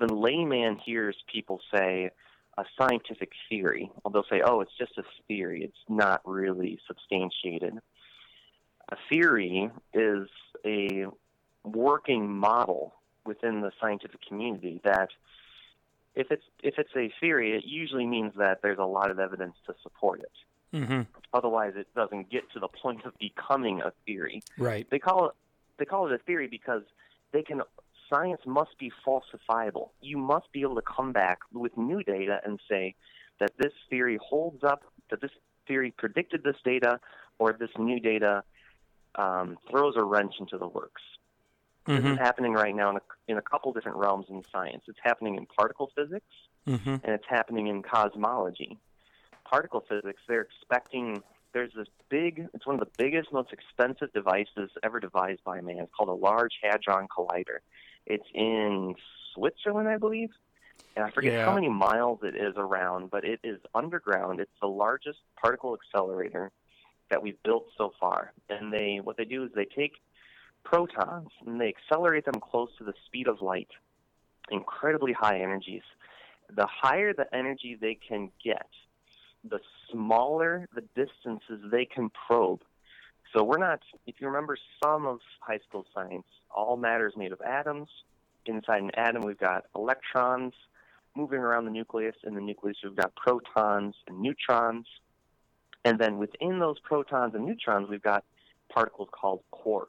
the 0.00 0.12
layman 0.12 0.76
hears 0.84 1.14
people 1.32 1.60
say 1.72 2.10
a 2.58 2.64
scientific 2.78 3.32
theory, 3.48 3.90
well, 4.02 4.12
they'll 4.12 4.24
say, 4.30 4.42
"Oh, 4.44 4.60
it's 4.60 4.76
just 4.78 4.96
a 4.98 5.04
theory. 5.28 5.64
It's 5.64 5.84
not 5.88 6.22
really 6.24 6.78
substantiated." 6.86 7.78
A 8.88 8.96
theory 9.08 9.70
is 9.92 10.28
a 10.64 11.06
working 11.64 12.30
model 12.30 12.94
within 13.24 13.60
the 13.60 13.72
scientific 13.80 14.20
community 14.26 14.80
that 14.84 15.10
if 16.14 16.30
it's 16.30 16.44
if 16.62 16.78
it's 16.78 16.94
a 16.96 17.12
theory, 17.20 17.56
it 17.56 17.64
usually 17.64 18.06
means 18.06 18.32
that 18.36 18.62
there's 18.62 18.78
a 18.78 18.84
lot 18.84 19.10
of 19.10 19.18
evidence 19.18 19.54
to 19.66 19.74
support 19.82 20.20
it. 20.20 20.32
Mm-hmm. 20.76 21.02
Otherwise, 21.34 21.74
it 21.76 21.86
doesn't 21.94 22.30
get 22.30 22.50
to 22.52 22.58
the 22.58 22.68
point 22.68 23.04
of 23.04 23.16
becoming 23.18 23.80
a 23.82 23.92
theory. 24.04 24.42
Right. 24.58 24.88
They 24.90 24.98
call 24.98 25.28
it 25.28 25.34
they 25.78 25.84
call 25.84 26.06
it 26.06 26.12
a 26.12 26.18
theory 26.18 26.48
because 26.48 26.82
they 27.32 27.42
can 27.42 27.60
science 28.10 28.40
must 28.46 28.78
be 28.78 28.92
falsifiable. 29.06 29.90
You 30.00 30.18
must 30.18 30.50
be 30.52 30.62
able 30.62 30.76
to 30.76 30.82
come 30.82 31.12
back 31.12 31.40
with 31.52 31.76
new 31.76 32.02
data 32.02 32.40
and 32.44 32.60
say 32.68 32.94
that 33.40 33.52
this 33.58 33.72
theory 33.90 34.18
holds 34.22 34.62
up, 34.64 34.82
that 35.10 35.20
this 35.20 35.30
theory 35.66 35.92
predicted 35.96 36.42
this 36.44 36.56
data, 36.64 37.00
or 37.38 37.52
this 37.52 37.70
new 37.78 38.00
data 38.00 38.42
um, 39.16 39.58
throws 39.70 39.94
a 39.96 40.04
wrench 40.04 40.34
into 40.40 40.58
the 40.58 40.68
works. 40.68 41.02
This 41.86 41.98
Mm-hmm. 42.00 42.12
is 42.14 42.18
happening 42.18 42.52
right 42.52 42.74
now 42.74 42.90
in 42.90 42.96
a, 42.96 43.00
in 43.28 43.38
a 43.38 43.42
couple 43.42 43.72
different 43.72 43.98
realms 43.98 44.26
in 44.28 44.42
science. 44.50 44.82
It's 44.88 44.98
happening 45.02 45.36
in 45.36 45.46
particle 45.46 45.90
physics 45.96 46.26
Mm-hmm. 46.68 46.88
and 46.88 47.04
it's 47.04 47.24
happening 47.28 47.68
in 47.68 47.80
cosmology. 47.82 48.76
Particle 49.48 49.84
physics, 49.88 50.20
they're 50.26 50.40
expecting 50.40 51.22
there's 51.52 51.72
this 51.76 51.86
big 52.08 52.48
it's 52.54 52.66
one 52.66 52.74
of 52.74 52.80
the 52.80 52.90
biggest, 52.98 53.32
most 53.32 53.52
expensive 53.52 54.12
devices 54.12 54.70
ever 54.82 54.98
devised 54.98 55.44
by 55.44 55.60
man. 55.60 55.78
It's 55.78 55.92
called 55.96 56.08
a 56.08 56.12
Large 56.12 56.54
Hadron 56.62 57.06
Collider. 57.06 57.58
It's 58.06 58.26
in 58.34 58.94
Switzerland, 59.34 59.88
I 59.88 59.98
believe. 59.98 60.30
And 60.94 61.04
I 61.04 61.10
forget 61.10 61.34
Yeah. 61.34 61.44
how 61.44 61.54
many 61.54 61.68
miles 61.68 62.22
it 62.22 62.36
is 62.36 62.54
around, 62.56 63.10
but 63.10 63.24
it 63.24 63.40
is 63.44 63.60
underground. 63.74 64.40
It's 64.40 64.58
the 64.60 64.68
largest 64.68 65.20
particle 65.36 65.74
accelerator 65.74 66.52
that 67.10 67.22
we've 67.22 67.40
built 67.42 67.70
so 67.76 67.90
far. 68.00 68.32
And 68.48 68.72
they 68.72 69.00
what 69.00 69.16
they 69.16 69.24
do 69.26 69.44
is 69.44 69.52
they 69.52 69.66
take 69.66 70.00
protons 70.64 71.28
and 71.44 71.60
they 71.60 71.68
accelerate 71.68 72.24
them 72.24 72.40
close 72.40 72.74
to 72.78 72.84
the 72.84 72.94
speed 73.04 73.28
of 73.28 73.42
light, 73.42 73.70
incredibly 74.50 75.12
high 75.12 75.38
energies. 75.40 75.82
The 76.48 76.66
higher 76.66 77.12
the 77.12 77.32
energy 77.34 77.76
they 77.78 77.94
can 77.94 78.30
get, 78.42 78.68
the 79.44 79.60
smaller 79.90 80.68
the 80.74 80.82
distances 80.94 81.60
they 81.70 81.84
can 81.84 82.10
probe. 82.10 82.62
So 83.36 83.44
we're 83.44 83.58
not, 83.58 83.80
if 84.06 84.14
you 84.18 84.28
remember 84.28 84.56
some 84.82 85.04
of 85.04 85.18
high 85.40 85.58
school 85.68 85.84
science, 85.92 86.24
all 86.50 86.78
matter 86.78 87.06
is 87.06 87.18
made 87.18 87.32
of 87.32 87.40
atoms. 87.42 87.88
Inside 88.46 88.80
an 88.80 88.90
atom, 88.94 89.22
we've 89.22 89.38
got 89.38 89.64
electrons 89.74 90.54
moving 91.14 91.40
around 91.40 91.66
the 91.66 91.70
nucleus. 91.70 92.14
In 92.24 92.34
the 92.34 92.40
nucleus, 92.40 92.78
we've 92.82 92.96
got 92.96 93.14
protons 93.14 93.94
and 94.08 94.20
neutrons. 94.20 94.86
And 95.84 95.98
then 95.98 96.16
within 96.16 96.60
those 96.60 96.78
protons 96.80 97.34
and 97.34 97.44
neutrons, 97.44 97.90
we've 97.90 98.02
got 98.02 98.24
particles 98.72 99.10
called 99.12 99.42
quarks. 99.52 99.84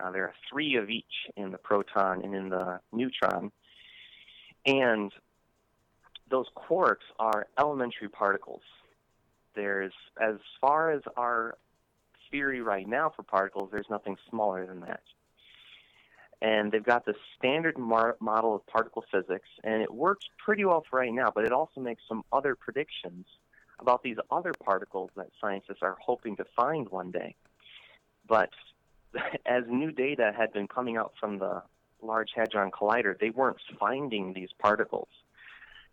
Uh, 0.00 0.12
there 0.12 0.22
are 0.22 0.34
three 0.48 0.76
of 0.76 0.90
each 0.90 1.04
in 1.36 1.50
the 1.50 1.58
proton 1.58 2.22
and 2.22 2.36
in 2.36 2.50
the 2.50 2.78
neutron. 2.92 3.50
And 4.64 5.10
those 6.30 6.46
quarks 6.56 7.08
are 7.18 7.48
elementary 7.58 8.08
particles. 8.08 8.62
There's, 9.56 9.92
as 10.20 10.36
far 10.60 10.92
as 10.92 11.02
our 11.16 11.56
theory 12.30 12.60
right 12.60 12.86
now 12.88 13.12
for 13.14 13.22
particles, 13.22 13.70
there's 13.72 13.90
nothing 13.90 14.16
smaller 14.30 14.66
than 14.66 14.80
that. 14.80 15.02
And 16.40 16.70
they've 16.70 16.84
got 16.84 17.04
the 17.04 17.14
standard 17.36 17.76
mar- 17.78 18.16
model 18.20 18.54
of 18.54 18.66
particle 18.66 19.04
physics, 19.10 19.48
and 19.64 19.82
it 19.82 19.92
works 19.92 20.26
pretty 20.44 20.64
well 20.64 20.84
for 20.88 21.00
right 21.00 21.12
now, 21.12 21.32
but 21.34 21.44
it 21.44 21.52
also 21.52 21.80
makes 21.80 22.02
some 22.08 22.22
other 22.32 22.54
predictions 22.54 23.26
about 23.80 24.02
these 24.02 24.16
other 24.30 24.52
particles 24.64 25.10
that 25.16 25.28
scientists 25.40 25.82
are 25.82 25.96
hoping 26.00 26.36
to 26.36 26.44
find 26.56 26.88
one 26.88 27.10
day. 27.10 27.34
But 28.28 28.50
as 29.46 29.64
new 29.68 29.90
data 29.90 30.32
had 30.36 30.52
been 30.52 30.68
coming 30.68 30.96
out 30.96 31.14
from 31.18 31.38
the 31.38 31.62
Large 32.02 32.30
Hadron 32.34 32.70
Collider, 32.70 33.18
they 33.18 33.30
weren't 33.30 33.58
finding 33.78 34.32
these 34.32 34.50
particles. 34.58 35.08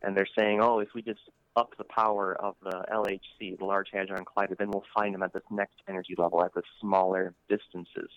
And 0.02 0.16
they're 0.16 0.28
saying, 0.38 0.60
oh, 0.62 0.80
if 0.80 0.90
we 0.94 1.02
just 1.02 1.22
up 1.56 1.76
the 1.78 1.84
power 1.84 2.36
of 2.40 2.56
the 2.64 2.84
LHC, 2.92 3.58
the 3.58 3.66
Large 3.66 3.90
Hadron 3.92 4.26
Collider, 4.26 4.58
then 4.58 4.72
we'll 4.72 4.84
find 4.94 5.14
them 5.14 5.24
at 5.24 5.34
this 5.34 5.44
next 5.50 5.76
energy 5.88 6.16
level 6.18 6.44
at 6.44 6.54
the 6.54 6.64
smaller 6.82 7.34
distances. 7.50 8.10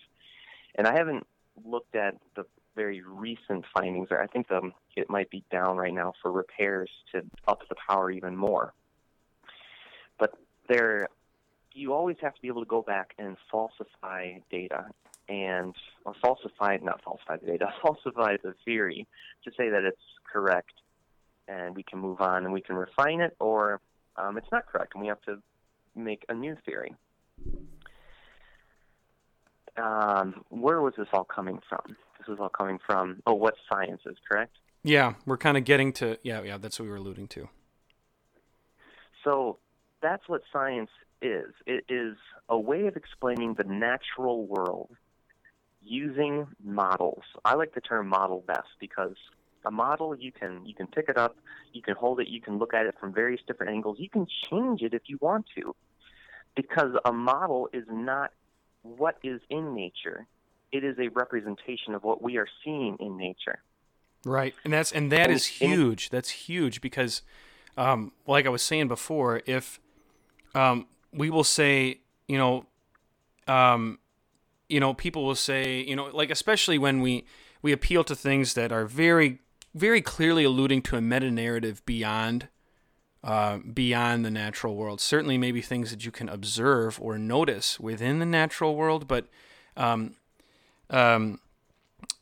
And 0.75 0.87
I 0.87 0.95
haven't 0.95 1.25
looked 1.65 1.95
at 1.95 2.15
the 2.35 2.45
very 2.75 3.01
recent 3.01 3.65
findings. 3.73 4.09
there. 4.09 4.21
I 4.21 4.27
think 4.27 4.47
the, 4.47 4.71
it 4.95 5.09
might 5.09 5.29
be 5.29 5.43
down 5.51 5.77
right 5.77 5.93
now 5.93 6.13
for 6.21 6.31
repairs 6.31 6.89
to 7.11 7.23
up 7.47 7.61
the 7.67 7.75
power 7.89 8.11
even 8.11 8.35
more. 8.35 8.73
But 10.17 10.33
there, 10.67 11.09
you 11.73 11.93
always 11.93 12.17
have 12.21 12.35
to 12.35 12.41
be 12.41 12.47
able 12.47 12.61
to 12.61 12.69
go 12.69 12.81
back 12.81 13.13
and 13.17 13.35
falsify 13.51 14.39
data 14.51 14.85
and 15.27 15.75
falsify 16.21 16.77
not 16.81 17.01
falsify 17.03 17.37
the 17.37 17.45
data, 17.45 17.67
falsify 17.81 18.37
the 18.43 18.53
theory 18.65 19.07
to 19.43 19.51
say 19.57 19.69
that 19.69 19.83
it's 19.83 20.01
correct 20.31 20.73
and 21.49 21.75
we 21.75 21.83
can 21.83 21.99
move 21.99 22.21
on 22.21 22.45
and 22.45 22.53
we 22.53 22.61
can 22.61 22.75
refine 22.75 23.21
it, 23.21 23.35
or 23.39 23.81
um, 24.15 24.37
it's 24.37 24.51
not 24.51 24.65
correct 24.67 24.93
and 24.93 25.01
we 25.01 25.07
have 25.07 25.21
to 25.23 25.41
make 25.95 26.23
a 26.29 26.33
new 26.33 26.55
theory. 26.65 26.93
Um, 29.77 30.43
where 30.49 30.81
was 30.81 30.93
this 30.97 31.07
all 31.13 31.23
coming 31.23 31.59
from? 31.67 31.95
This 32.17 32.27
was 32.27 32.39
all 32.39 32.49
coming 32.49 32.79
from 32.85 33.21
oh, 33.25 33.33
what 33.33 33.55
science 33.71 34.01
is 34.05 34.17
correct? 34.29 34.55
Yeah, 34.83 35.13
we're 35.25 35.37
kind 35.37 35.57
of 35.57 35.63
getting 35.63 35.93
to 35.93 36.17
yeah, 36.23 36.41
yeah. 36.41 36.57
That's 36.57 36.79
what 36.79 36.85
we 36.85 36.91
were 36.91 36.97
alluding 36.97 37.27
to. 37.29 37.49
So 39.23 39.57
that's 40.01 40.27
what 40.27 40.41
science 40.51 40.89
is. 41.21 41.53
It 41.65 41.85
is 41.89 42.17
a 42.47 42.57
way 42.57 42.87
of 42.87 42.95
explaining 42.95 43.55
the 43.55 43.63
natural 43.63 44.45
world 44.45 44.89
using 45.81 46.47
models. 46.63 47.23
I 47.45 47.55
like 47.55 47.73
the 47.73 47.81
term 47.81 48.07
model 48.07 48.43
best 48.45 48.67
because 48.79 49.15
a 49.65 49.71
model 49.71 50.15
you 50.15 50.31
can 50.31 50.65
you 50.65 50.73
can 50.73 50.87
pick 50.87 51.09
it 51.09 51.17
up, 51.17 51.37
you 51.73 51.81
can 51.81 51.95
hold 51.95 52.19
it, 52.19 52.27
you 52.27 52.41
can 52.41 52.57
look 52.57 52.73
at 52.73 52.85
it 52.85 52.95
from 52.99 53.13
various 53.13 53.41
different 53.47 53.71
angles. 53.71 53.97
You 53.99 54.09
can 54.09 54.27
change 54.49 54.81
it 54.81 54.93
if 54.93 55.03
you 55.07 55.17
want 55.21 55.45
to. 55.55 55.75
Because 56.55 56.93
a 57.05 57.13
model 57.13 57.69
is 57.73 57.85
not 57.89 58.31
what 58.81 59.17
is 59.23 59.39
in 59.49 59.75
nature. 59.75 60.25
It 60.71 60.83
is 60.83 60.97
a 60.99 61.09
representation 61.09 61.93
of 61.93 62.03
what 62.03 62.21
we 62.21 62.37
are 62.37 62.47
seeing 62.63 62.97
in 62.99 63.17
nature. 63.17 63.59
Right, 64.25 64.53
and 64.63 64.73
that's 64.73 64.91
and 64.91 65.11
that 65.11 65.27
And- 65.29 65.33
is 65.33 65.57
and- 65.61 65.71
huge. 65.71 66.09
That's 66.09 66.29
huge 66.29 66.81
because, 66.81 67.21
um, 67.77 68.11
like 68.27 68.45
I 68.45 68.49
was 68.49 68.61
saying 68.61 68.87
before, 68.87 69.41
if 69.45 69.79
um, 70.55 70.87
we 71.13 71.29
will 71.29 71.43
say, 71.43 72.01
you 72.27 72.37
know, 72.37 72.65
um, 73.47 73.99
you 74.67 74.79
know, 74.79 74.93
people 74.93 75.23
will 75.25 75.35
say, 75.35 75.81
you 75.81 75.95
know, 75.95 76.05
like 76.07 76.29
especially 76.31 76.77
when 76.77 77.01
we 77.01 77.25
we 77.61 77.71
appeal 77.71 78.03
to 78.05 78.15
things 78.15 78.53
that 78.53 78.71
are 78.71 78.85
very, 78.85 79.39
very 79.73 80.01
clearly 80.01 80.43
alluding 80.43 80.81
to 80.83 80.95
a 80.95 81.01
meta 81.01 81.31
narrative 81.31 81.85
beyond, 81.85 82.47
uh, 83.23 83.59
beyond 83.73 84.25
the 84.25 84.31
natural 84.31 84.75
world. 84.75 85.01
Certainly, 85.01 85.37
maybe 85.37 85.61
things 85.61 85.91
that 85.91 86.05
you 86.05 86.11
can 86.11 86.29
observe 86.29 86.99
or 87.01 87.17
notice 87.17 87.79
within 87.79 88.19
the 88.19 88.25
natural 88.25 88.75
world, 88.75 89.07
but, 89.07 89.27
um, 89.77 90.15
um, 90.89 91.39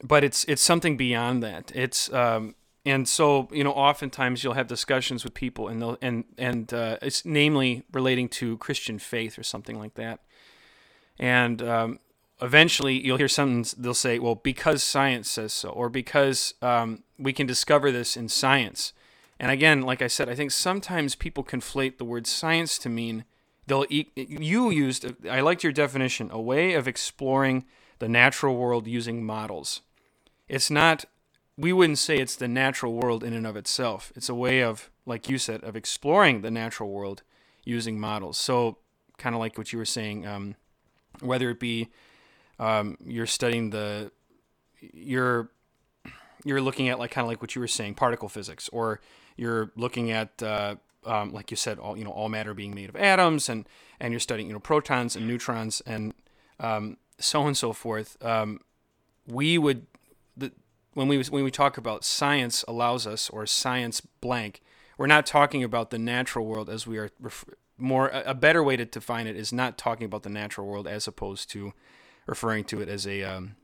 but 0.03 0.23
it's 0.23 0.43
it's 0.45 0.61
something 0.61 0.97
beyond 0.97 1.41
that. 1.43 1.71
It's 1.73 2.11
um, 2.13 2.55
and 2.85 3.07
so 3.07 3.47
you 3.51 3.63
know, 3.63 3.71
oftentimes 3.71 4.43
you'll 4.43 4.53
have 4.53 4.67
discussions 4.67 5.23
with 5.23 5.33
people, 5.33 5.67
and 5.67 5.81
they'll 5.81 5.97
and 6.01 6.23
and 6.37 6.73
uh, 6.73 6.97
it's 7.01 7.25
namely 7.25 7.83
relating 7.91 8.29
to 8.29 8.57
Christian 8.57 8.99
faith 8.99 9.37
or 9.37 9.43
something 9.43 9.77
like 9.77 9.95
that, 9.95 10.19
and 11.19 11.61
um, 11.61 11.99
eventually 12.41 13.03
you'll 13.05 13.17
hear 13.17 13.27
something 13.27 13.65
they'll 13.81 13.93
say, 13.93 14.19
well, 14.19 14.35
because 14.35 14.83
science 14.83 15.29
says 15.29 15.53
so, 15.53 15.69
or 15.69 15.89
because 15.89 16.53
um, 16.61 17.03
we 17.17 17.33
can 17.33 17.47
discover 17.47 17.91
this 17.91 18.15
in 18.15 18.29
science. 18.29 18.93
And 19.39 19.51
again, 19.51 19.81
like 19.81 20.01
I 20.01 20.07
said, 20.07 20.29
I 20.29 20.35
think 20.35 20.51
sometimes 20.51 21.15
people 21.15 21.43
conflate 21.43 21.97
the 21.97 22.05
word 22.05 22.25
science 22.25 22.77
to 22.79 22.89
mean 22.89 23.23
they'll 23.67 23.85
e- 23.89 24.07
you 24.15 24.69
used 24.69 25.05
I 25.29 25.41
liked 25.41 25.63
your 25.63 25.73
definition, 25.73 26.29
a 26.31 26.41
way 26.41 26.73
of 26.73 26.87
exploring 26.87 27.65
the 27.99 28.09
natural 28.09 28.55
world 28.55 28.87
using 28.87 29.25
models. 29.25 29.81
It's 30.47 30.71
not 30.71 31.05
we 31.59 31.73
wouldn't 31.73 31.97
say 31.97 32.17
it's 32.17 32.35
the 32.35 32.47
natural 32.47 32.93
world 32.93 33.23
in 33.23 33.33
and 33.33 33.47
of 33.47 33.57
itself. 33.57 34.11
It's 34.15 34.29
a 34.29 34.35
way 34.35 34.61
of 34.61 34.89
like 35.05 35.29
you 35.29 35.37
said 35.37 35.63
of 35.63 35.75
exploring 35.75 36.41
the 36.41 36.51
natural 36.51 36.89
world 36.89 37.23
using 37.63 37.99
models. 37.99 38.37
So 38.37 38.77
kind 39.17 39.35
of 39.35 39.39
like 39.39 39.57
what 39.57 39.71
you 39.73 39.79
were 39.79 39.85
saying 39.85 40.25
um, 40.25 40.55
whether 41.19 41.49
it 41.49 41.59
be 41.59 41.89
um, 42.59 42.97
you're 43.05 43.25
studying 43.25 43.69
the 43.69 44.11
you're 44.79 45.49
you're 46.43 46.61
looking 46.61 46.89
at 46.89 46.99
like 46.99 47.11
kind 47.11 47.25
of 47.25 47.29
like 47.29 47.41
what 47.41 47.55
you 47.55 47.61
were 47.61 47.67
saying 47.67 47.95
particle 47.95 48.29
physics 48.29 48.69
or 48.69 49.01
you're 49.35 49.71
looking 49.75 50.11
at 50.11 50.41
uh, 50.41 50.75
um, 51.07 51.31
like 51.31 51.49
you 51.49 51.57
said, 51.57 51.79
all 51.79 51.97
you 51.97 52.03
know, 52.03 52.11
all 52.11 52.29
matter 52.29 52.53
being 52.53 52.75
made 52.75 52.89
of 52.89 52.95
atoms, 52.95 53.49
and 53.49 53.67
and 53.99 54.11
you're 54.11 54.19
studying 54.19 54.47
you 54.47 54.53
know 54.53 54.59
protons 54.59 55.15
and 55.15 55.27
neutrons 55.27 55.81
and 55.85 56.13
um, 56.59 56.97
so 57.17 57.41
on 57.41 57.47
and 57.47 57.57
so 57.57 57.73
forth. 57.73 58.23
Um, 58.23 58.59
we 59.25 59.57
would 59.57 59.87
the 60.35 60.51
when 60.93 61.07
we 61.07 61.23
when 61.23 61.43
we 61.43 61.51
talk 61.51 61.77
about 61.77 62.03
science 62.03 62.63
allows 62.67 63.07
us 63.07 63.29
or 63.29 63.45
science 63.45 64.01
blank, 64.01 64.61
we're 64.97 65.07
not 65.07 65.25
talking 65.25 65.63
about 65.63 65.89
the 65.89 65.99
natural 65.99 66.45
world 66.45 66.69
as 66.69 66.85
we 66.85 66.97
are 66.97 67.09
ref- 67.19 67.45
more 67.77 68.07
a, 68.09 68.31
a 68.31 68.33
better 68.33 68.63
way 68.63 68.75
to 68.75 68.85
define 68.85 69.27
it 69.27 69.35
is 69.35 69.53
not 69.53 69.77
talking 69.77 70.05
about 70.05 70.23
the 70.23 70.29
natural 70.29 70.67
world 70.67 70.87
as 70.87 71.07
opposed 71.07 71.49
to 71.51 71.73
referring 72.27 72.63
to 72.65 72.79
it 72.81 72.87
as 72.89 73.07
a 73.07 73.23
um, 73.23 73.55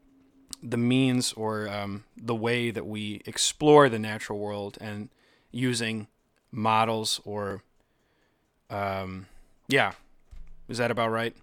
the 0.64 0.78
means 0.78 1.34
or 1.34 1.68
um, 1.70 2.04
the 2.18 2.34
way 2.36 2.72
that 2.72 2.86
we 2.88 3.22
explore 3.26 3.90
the 3.90 4.00
natural 4.00 4.40
world 4.40 4.78
and 4.82 5.10
using 5.52 6.08
models 6.52 7.22
or 7.26 7.62
um, 8.70 9.28
yeah 9.68 9.92
is 10.68 10.78
that 10.78 10.90
about 10.92 11.10
right 11.12 11.36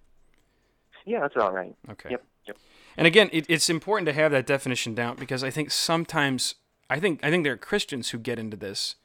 Yeah, 1.05 1.21
that's 1.21 1.37
about 1.37 1.55
right. 1.55 1.75
okay 1.91 2.11
Yep. 2.11 2.25
Yep. 2.47 2.57
and 2.97 3.07
again 3.07 3.29
it, 3.33 3.45
it's 3.49 3.69
important 3.71 4.07
to 4.07 4.13
have 4.13 4.33
that 4.33 4.47
definition 4.47 4.95
down 4.95 5.17
because 5.17 5.45
i 5.45 5.51
think 5.51 5.71
sometimes 5.71 6.55
i 6.89 6.99
think 6.99 7.21
i 7.23 7.31
think 7.31 7.45
there 7.45 7.53
are 7.53 7.59
christians 7.59 8.11
who 8.11 8.19
get 8.19 8.39
into 8.39 8.57
this 8.57 8.97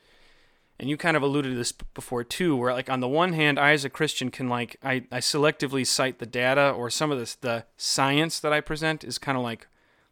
and 0.80 0.90
you 0.90 0.98
kind 0.98 1.16
of 1.16 1.24
alluded 1.24 1.52
to 1.52 1.58
this 1.58 1.72
before 1.72 2.24
too 2.24 2.56
where 2.56 2.74
like 2.74 2.90
on 2.90 3.00
the 3.00 3.08
one 3.08 3.34
hand 3.34 3.58
i 3.60 3.72
as 3.72 3.86
a 3.86 3.90
christian 3.90 4.30
can 4.30 4.50
like 4.50 4.76
i, 4.84 5.04
I 5.12 5.20
selectively 5.20 5.86
cite 5.88 6.20
the 6.20 6.26
data 6.26 6.72
or 6.72 6.90
some 6.90 7.12
of 7.12 7.20
this 7.20 7.36
the 7.36 7.66
science 7.78 8.40
that 8.40 8.52
i 8.54 8.62
present 8.62 9.04
is 9.04 9.18
kind 9.18 9.38
of 9.38 9.44
like 9.44 9.68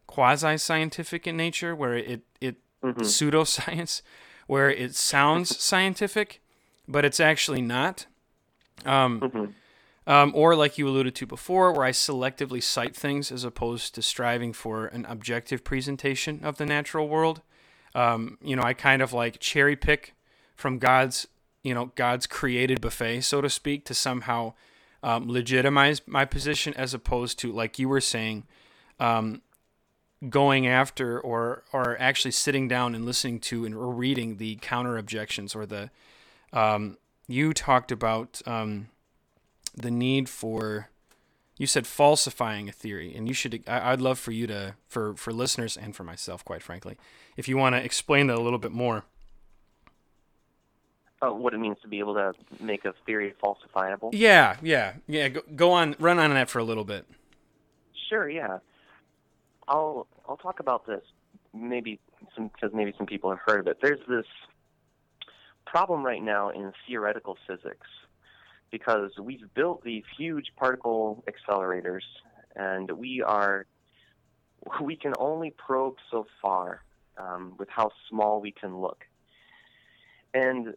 quasi 0.08 0.58
scientific 0.58 1.28
in 1.28 1.36
nature 1.38 1.76
where 1.76 1.96
it 1.96 2.22
it 2.40 2.56
Mhm. 2.84 2.96
pseudoscience 3.00 4.02
where 4.48 4.70
it 4.70 4.94
sounds 4.96 5.58
scientific 5.64 6.42
but 6.88 7.06
it's 7.06 7.20
actually 7.20 7.62
not 7.62 8.06
um, 8.86 9.22
Mhm. 9.22 9.54
um, 10.06 10.32
or 10.36 10.54
like 10.56 10.78
you 10.78 10.86
alluded 10.88 11.16
to 11.16 11.26
before, 11.26 11.72
where 11.72 11.86
I 11.86 11.92
selectively 11.92 12.62
cite 12.62 12.94
things 12.94 13.32
as 13.32 13.46
opposed 13.46 13.96
to 13.96 14.02
striving 14.02 14.52
for 14.52 14.88
an 14.88 15.06
objective 15.06 15.64
presentation 15.64 16.42
of 16.44 16.58
the 16.58 16.66
natural 16.66 17.08
world. 17.08 17.42
Um, 17.96 18.38
you 18.42 18.58
know, 18.58 18.64
I 18.64 18.74
kind 18.74 19.02
of 19.02 19.14
like 19.14 19.40
cherry 19.40 19.78
pick 19.78 20.14
from 20.56 20.80
God's, 20.80 21.28
you 21.64 21.74
know, 21.74 21.92
God's 21.96 22.28
created 22.28 22.82
buffet, 22.82 23.22
so 23.22 23.42
to 23.42 23.50
speak, 23.50 23.86
to 23.86 23.94
somehow 23.94 24.54
um, 25.02 25.30
legitimize 25.30 26.02
my 26.08 26.26
position, 26.26 26.74
as 26.76 26.94
opposed 26.94 27.40
to 27.40 27.52
like 27.52 27.78
you 27.80 27.90
were 27.90 28.02
saying, 28.02 28.46
um, 29.00 29.42
going 30.30 30.66
after 30.68 31.20
or 31.20 31.64
or 31.74 32.00
actually 32.00 32.32
sitting 32.32 32.68
down 32.68 32.96
and 32.96 33.06
listening 33.06 33.40
to 33.40 33.66
and 33.66 33.98
reading 33.98 34.38
the 34.38 34.58
counter 34.62 34.98
objections 34.98 35.56
or 35.56 35.66
the 35.66 35.90
um, 36.54 36.98
you 37.28 37.54
talked 37.54 37.92
about 37.92 38.42
um, 38.46 38.88
the 39.76 39.92
need 39.92 40.30
for 40.30 40.90
you 41.58 41.68
said 41.68 41.86
falsifying 41.86 42.70
a 42.70 42.72
theory 42.72 43.14
and 43.16 43.28
you 43.28 43.34
should 43.34 43.64
I, 43.68 43.92
i'd 43.92 44.02
love 44.02 44.18
for 44.18 44.32
you 44.32 44.48
to 44.48 44.76
for 44.88 45.16
for 45.16 45.34
listeners 45.34 45.76
and 45.78 45.96
for 45.96 46.04
myself 46.04 46.44
quite 46.46 46.64
frankly 46.64 46.98
if 47.36 47.48
you 47.48 47.58
want 47.58 47.76
to 47.76 47.84
explain 47.84 48.28
that 48.28 48.38
a 48.38 48.42
little 48.42 48.60
bit 48.60 48.72
more 48.72 49.06
Uh, 51.24 51.32
what 51.32 51.54
it 51.54 51.60
means 51.60 51.78
to 51.82 51.88
be 51.88 52.00
able 52.00 52.14
to 52.14 52.34
make 52.60 52.84
a 52.86 52.94
theory 53.06 53.34
falsifiable. 53.42 54.10
yeah 54.12 54.58
yeah 54.62 54.94
yeah 55.08 55.30
go, 55.30 55.42
go 55.56 55.72
on 55.72 55.96
run 56.00 56.20
on 56.20 56.34
that 56.34 56.50
for 56.50 56.60
a 56.60 56.64
little 56.64 56.84
bit 56.84 57.06
Sure, 58.14 58.30
yeah. 58.30 58.60
I'll 59.68 60.06
I'll 60.30 60.38
talk 60.38 60.60
about 60.60 60.86
this 60.86 61.02
maybe 61.52 62.00
some 62.36 62.50
because 62.50 62.72
maybe 62.74 62.94
some 62.96 63.08
people 63.08 63.32
have 63.32 63.40
heard 63.44 63.62
of 63.62 63.68
it. 63.68 63.80
There's 63.82 64.06
this 64.08 64.26
problem 65.66 66.06
right 66.06 66.22
now 66.22 66.50
in 66.50 66.74
theoretical 66.88 67.38
physics 67.48 67.88
because 68.70 69.12
we've 69.20 69.52
built 69.56 69.84
these 69.84 70.04
huge 70.16 70.52
particle 70.58 71.24
accelerators 71.28 72.04
and 72.56 72.92
we 72.92 73.24
are 73.26 73.66
we 74.80 74.96
can 74.96 75.14
only 75.18 75.52
probe 75.52 75.96
so 76.12 76.28
far 76.40 76.84
um, 77.18 77.56
with 77.58 77.70
how 77.70 77.90
small 78.10 78.42
we 78.42 78.52
can 78.52 78.78
look. 78.80 79.06
And 80.36 80.76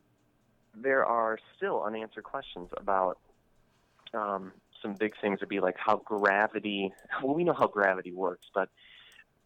there 0.80 1.04
are 1.04 1.38
still 1.56 1.82
unanswered 1.82 2.24
questions 2.24 2.68
about 2.76 3.18
um, 4.14 4.52
some 4.82 4.94
big 4.94 5.12
things 5.20 5.40
would 5.40 5.48
be 5.48 5.60
like 5.60 5.76
how 5.78 5.96
gravity 5.96 6.92
well 7.22 7.34
we 7.34 7.44
know 7.44 7.54
how 7.54 7.66
gravity 7.66 8.12
works 8.12 8.46
but 8.54 8.68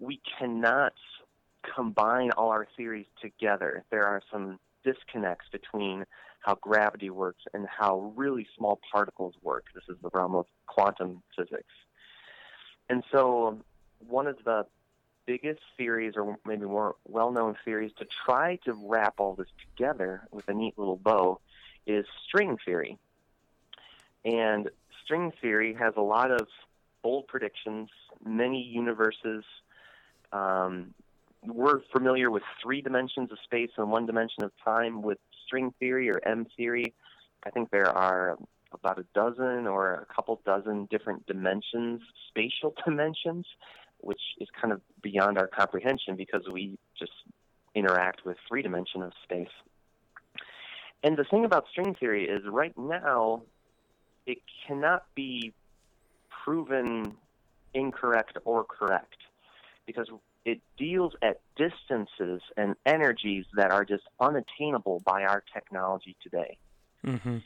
we 0.00 0.20
cannot 0.38 0.92
combine 1.74 2.30
all 2.32 2.50
our 2.50 2.66
theories 2.76 3.06
together. 3.20 3.84
There 3.90 4.06
are 4.06 4.22
some 4.32 4.58
disconnects 4.84 5.46
between 5.52 6.04
how 6.40 6.54
gravity 6.54 7.10
works 7.10 7.42
and 7.52 7.66
how 7.68 8.12
really 8.16 8.46
small 8.56 8.80
particles 8.90 9.34
work. 9.42 9.66
This 9.74 9.84
is 9.88 9.96
the 10.02 10.08
realm 10.12 10.34
of 10.34 10.46
quantum 10.66 11.22
physics. 11.36 11.74
And 12.88 13.04
so 13.12 13.58
one 13.98 14.26
of 14.26 14.36
the 14.44 14.64
biggest 15.30 15.60
theories 15.76 16.14
or 16.16 16.36
maybe 16.44 16.66
more 16.66 16.96
well-known 17.06 17.54
theories 17.64 17.92
to 17.98 18.04
try 18.24 18.58
to 18.64 18.72
wrap 18.72 19.14
all 19.18 19.36
this 19.36 19.46
together 19.76 20.26
with 20.32 20.48
a 20.48 20.52
neat 20.52 20.76
little 20.76 20.96
bow 20.96 21.38
is 21.86 22.04
string 22.26 22.56
theory 22.64 22.98
and 24.24 24.68
string 25.04 25.32
theory 25.40 25.74
has 25.74 25.94
a 25.96 26.00
lot 26.00 26.30
of 26.30 26.46
bold 27.02 27.26
predictions, 27.28 27.88
many 28.24 28.62
universes. 28.62 29.44
Um, 30.32 30.94
we're 31.44 31.80
familiar 31.92 32.30
with 32.30 32.42
three 32.62 32.82
dimensions 32.82 33.32
of 33.32 33.38
space 33.44 33.70
and 33.78 33.90
one 33.90 34.06
dimension 34.06 34.44
of 34.44 34.52
time 34.64 35.00
with 35.02 35.18
string 35.46 35.72
theory 35.78 36.10
or 36.10 36.20
M 36.26 36.46
theory. 36.56 36.92
I 37.44 37.50
think 37.50 37.70
there 37.70 37.88
are 37.88 38.36
about 38.72 38.98
a 38.98 39.04
dozen 39.14 39.66
or 39.66 39.94
a 39.94 40.14
couple 40.14 40.40
dozen 40.44 40.86
different 40.90 41.26
dimensions, 41.26 42.02
spatial 42.28 42.74
dimensions, 42.84 43.46
which 44.02 44.20
is 44.40 44.48
kind 44.60 44.72
of 44.72 44.80
beyond 45.02 45.38
our 45.38 45.46
comprehension 45.46 46.16
because 46.16 46.42
we 46.50 46.78
just 46.98 47.12
interact 47.74 48.24
with 48.24 48.36
three 48.48 48.62
dimension 48.62 49.02
of 49.02 49.12
space. 49.22 49.48
And 51.02 51.16
the 51.16 51.24
thing 51.24 51.44
about 51.44 51.66
string 51.70 51.94
theory 51.98 52.28
is 52.28 52.42
right 52.46 52.76
now 52.76 53.42
it 54.26 54.38
cannot 54.66 55.04
be 55.14 55.52
proven 56.44 57.14
incorrect 57.74 58.38
or 58.44 58.64
correct 58.64 59.16
because 59.86 60.08
it 60.44 60.60
deals 60.78 61.14
at 61.22 61.40
distances 61.56 62.40
and 62.56 62.74
energies 62.86 63.44
that 63.54 63.70
are 63.70 63.84
just 63.84 64.04
unattainable 64.20 65.02
by 65.04 65.24
our 65.24 65.42
technology 65.52 66.16
today. 66.22 66.58
mm-hmm. 67.04 67.38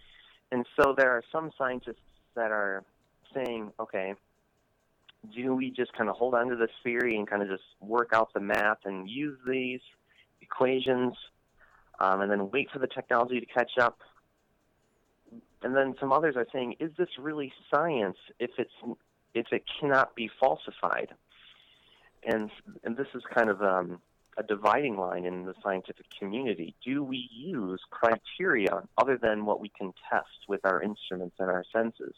And 0.53 0.67
so 0.79 0.95
there 0.97 1.11
are 1.11 1.23
some 1.33 1.51
scientists 1.59 1.97
that 2.37 2.53
are 2.53 2.85
saying, 3.35 3.73
okay, 3.81 4.15
do 5.35 5.55
we 5.55 5.71
just 5.71 5.93
kind 5.93 6.11
of 6.11 6.17
hold 6.17 6.35
on 6.35 6.49
to 6.49 6.57
this 6.57 6.71
theory 6.83 7.17
and 7.17 7.29
kind 7.29 7.43
of 7.43 7.49
just 7.49 7.63
work 7.81 8.11
out 8.13 8.33
the 8.35 8.41
math 8.41 8.79
and 8.85 9.09
use 9.09 9.39
these 9.47 9.81
equations 10.41 11.15
um, 12.01 12.21
and 12.21 12.31
then 12.31 12.51
wait 12.51 12.71
for 12.73 12.79
the 12.79 12.87
technology 12.87 13.41
to 13.41 13.47
catch 13.47 13.73
up? 13.81 13.99
And 15.63 15.75
then 15.75 15.95
some 15.99 16.13
others 16.13 16.37
are 16.37 16.47
saying, 16.53 16.77
is 16.79 16.91
this 16.99 17.09
really 17.19 17.53
science 17.75 18.19
if 18.39 18.51
it's 18.59 18.99
if 19.35 19.47
it 19.51 19.65
cannot 19.81 20.15
be 20.15 20.31
falsified? 20.41 21.09
And 22.27 22.51
and 22.85 22.97
this 22.97 23.09
is 23.15 23.23
kind 23.35 23.49
of 23.49 23.63
um, 23.63 24.01
a 24.37 24.43
dividing 24.43 24.97
line 24.97 25.25
in 25.25 25.45
the 25.45 25.55
scientific 25.63 26.07
community. 26.19 26.75
Do 26.85 27.03
we 27.03 27.29
use 27.33 27.81
criteria 27.91 28.83
other 28.99 29.17
than 29.17 29.47
what 29.47 29.61
we 29.61 29.71
can 29.71 29.93
test 30.11 30.49
with 30.49 30.61
our 30.65 30.83
instruments 30.83 31.37
and 31.39 31.51
our 31.51 31.65
senses? 31.73 32.15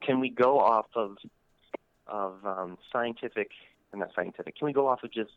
Can 0.00 0.20
we 0.20 0.30
go 0.30 0.58
off 0.58 0.86
of 0.94 1.16
of 2.08 2.44
um, 2.44 2.78
scientific, 2.92 3.50
and 3.92 4.00
not 4.00 4.10
scientific? 4.14 4.56
Can 4.56 4.66
we 4.66 4.72
go 4.72 4.86
off 4.88 5.02
of 5.02 5.12
just 5.12 5.30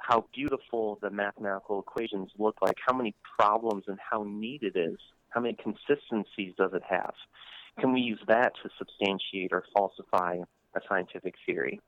how 0.00 0.24
beautiful 0.34 0.98
the 1.02 1.10
mathematical 1.10 1.80
equations 1.80 2.30
look 2.38 2.56
like? 2.62 2.76
How 2.86 2.96
many 2.96 3.14
problems 3.38 3.84
and 3.86 3.98
how 3.98 4.24
neat 4.26 4.62
it 4.62 4.76
is? 4.76 4.98
How 5.30 5.40
many 5.40 5.56
consistencies 5.62 6.54
does 6.56 6.72
it 6.72 6.82
have? 6.88 7.14
Can 7.80 7.92
we 7.92 8.00
use 8.00 8.20
that 8.26 8.52
to 8.62 8.70
substantiate 8.78 9.52
or 9.52 9.64
falsify 9.74 10.38
a 10.74 10.80
scientific 10.88 11.34
theory? 11.46 11.80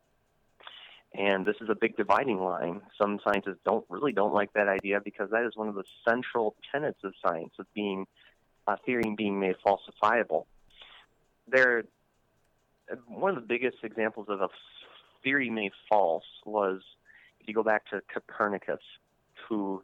And 1.13 1.45
this 1.45 1.57
is 1.61 1.69
a 1.69 1.75
big 1.75 1.97
dividing 1.97 2.39
line. 2.39 2.83
Some 2.97 3.19
scientists 3.25 3.59
don't 3.65 3.85
really 3.89 4.13
don't 4.13 4.33
like 4.33 4.53
that 4.53 4.69
idea 4.69 5.01
because 5.05 5.31
that 5.31 5.45
is 5.45 5.57
one 5.57 5.69
of 5.69 5.75
the 5.75 5.83
central 6.09 6.55
tenets 6.71 7.01
of 7.03 7.15
science 7.25 7.55
of 7.59 7.67
being 7.75 8.07
a 8.69 8.77
theory 8.77 9.13
being 9.17 9.41
made 9.41 9.57
falsifiable. 9.67 10.45
There, 11.49 11.85
one 13.07 13.31
of 13.31 13.37
the 13.37 13.47
biggest 13.47 13.79
examples 13.83 14.27
of 14.29 14.41
a 14.41 14.49
theory 15.23 15.51
made 15.51 15.73
false 15.89 16.25
was 16.45 16.81
if 17.41 17.49
you 17.49 17.55
go 17.55 17.63
back 17.63 17.89
to 17.91 18.03
Copernicus, 18.13 18.81
who 19.49 19.83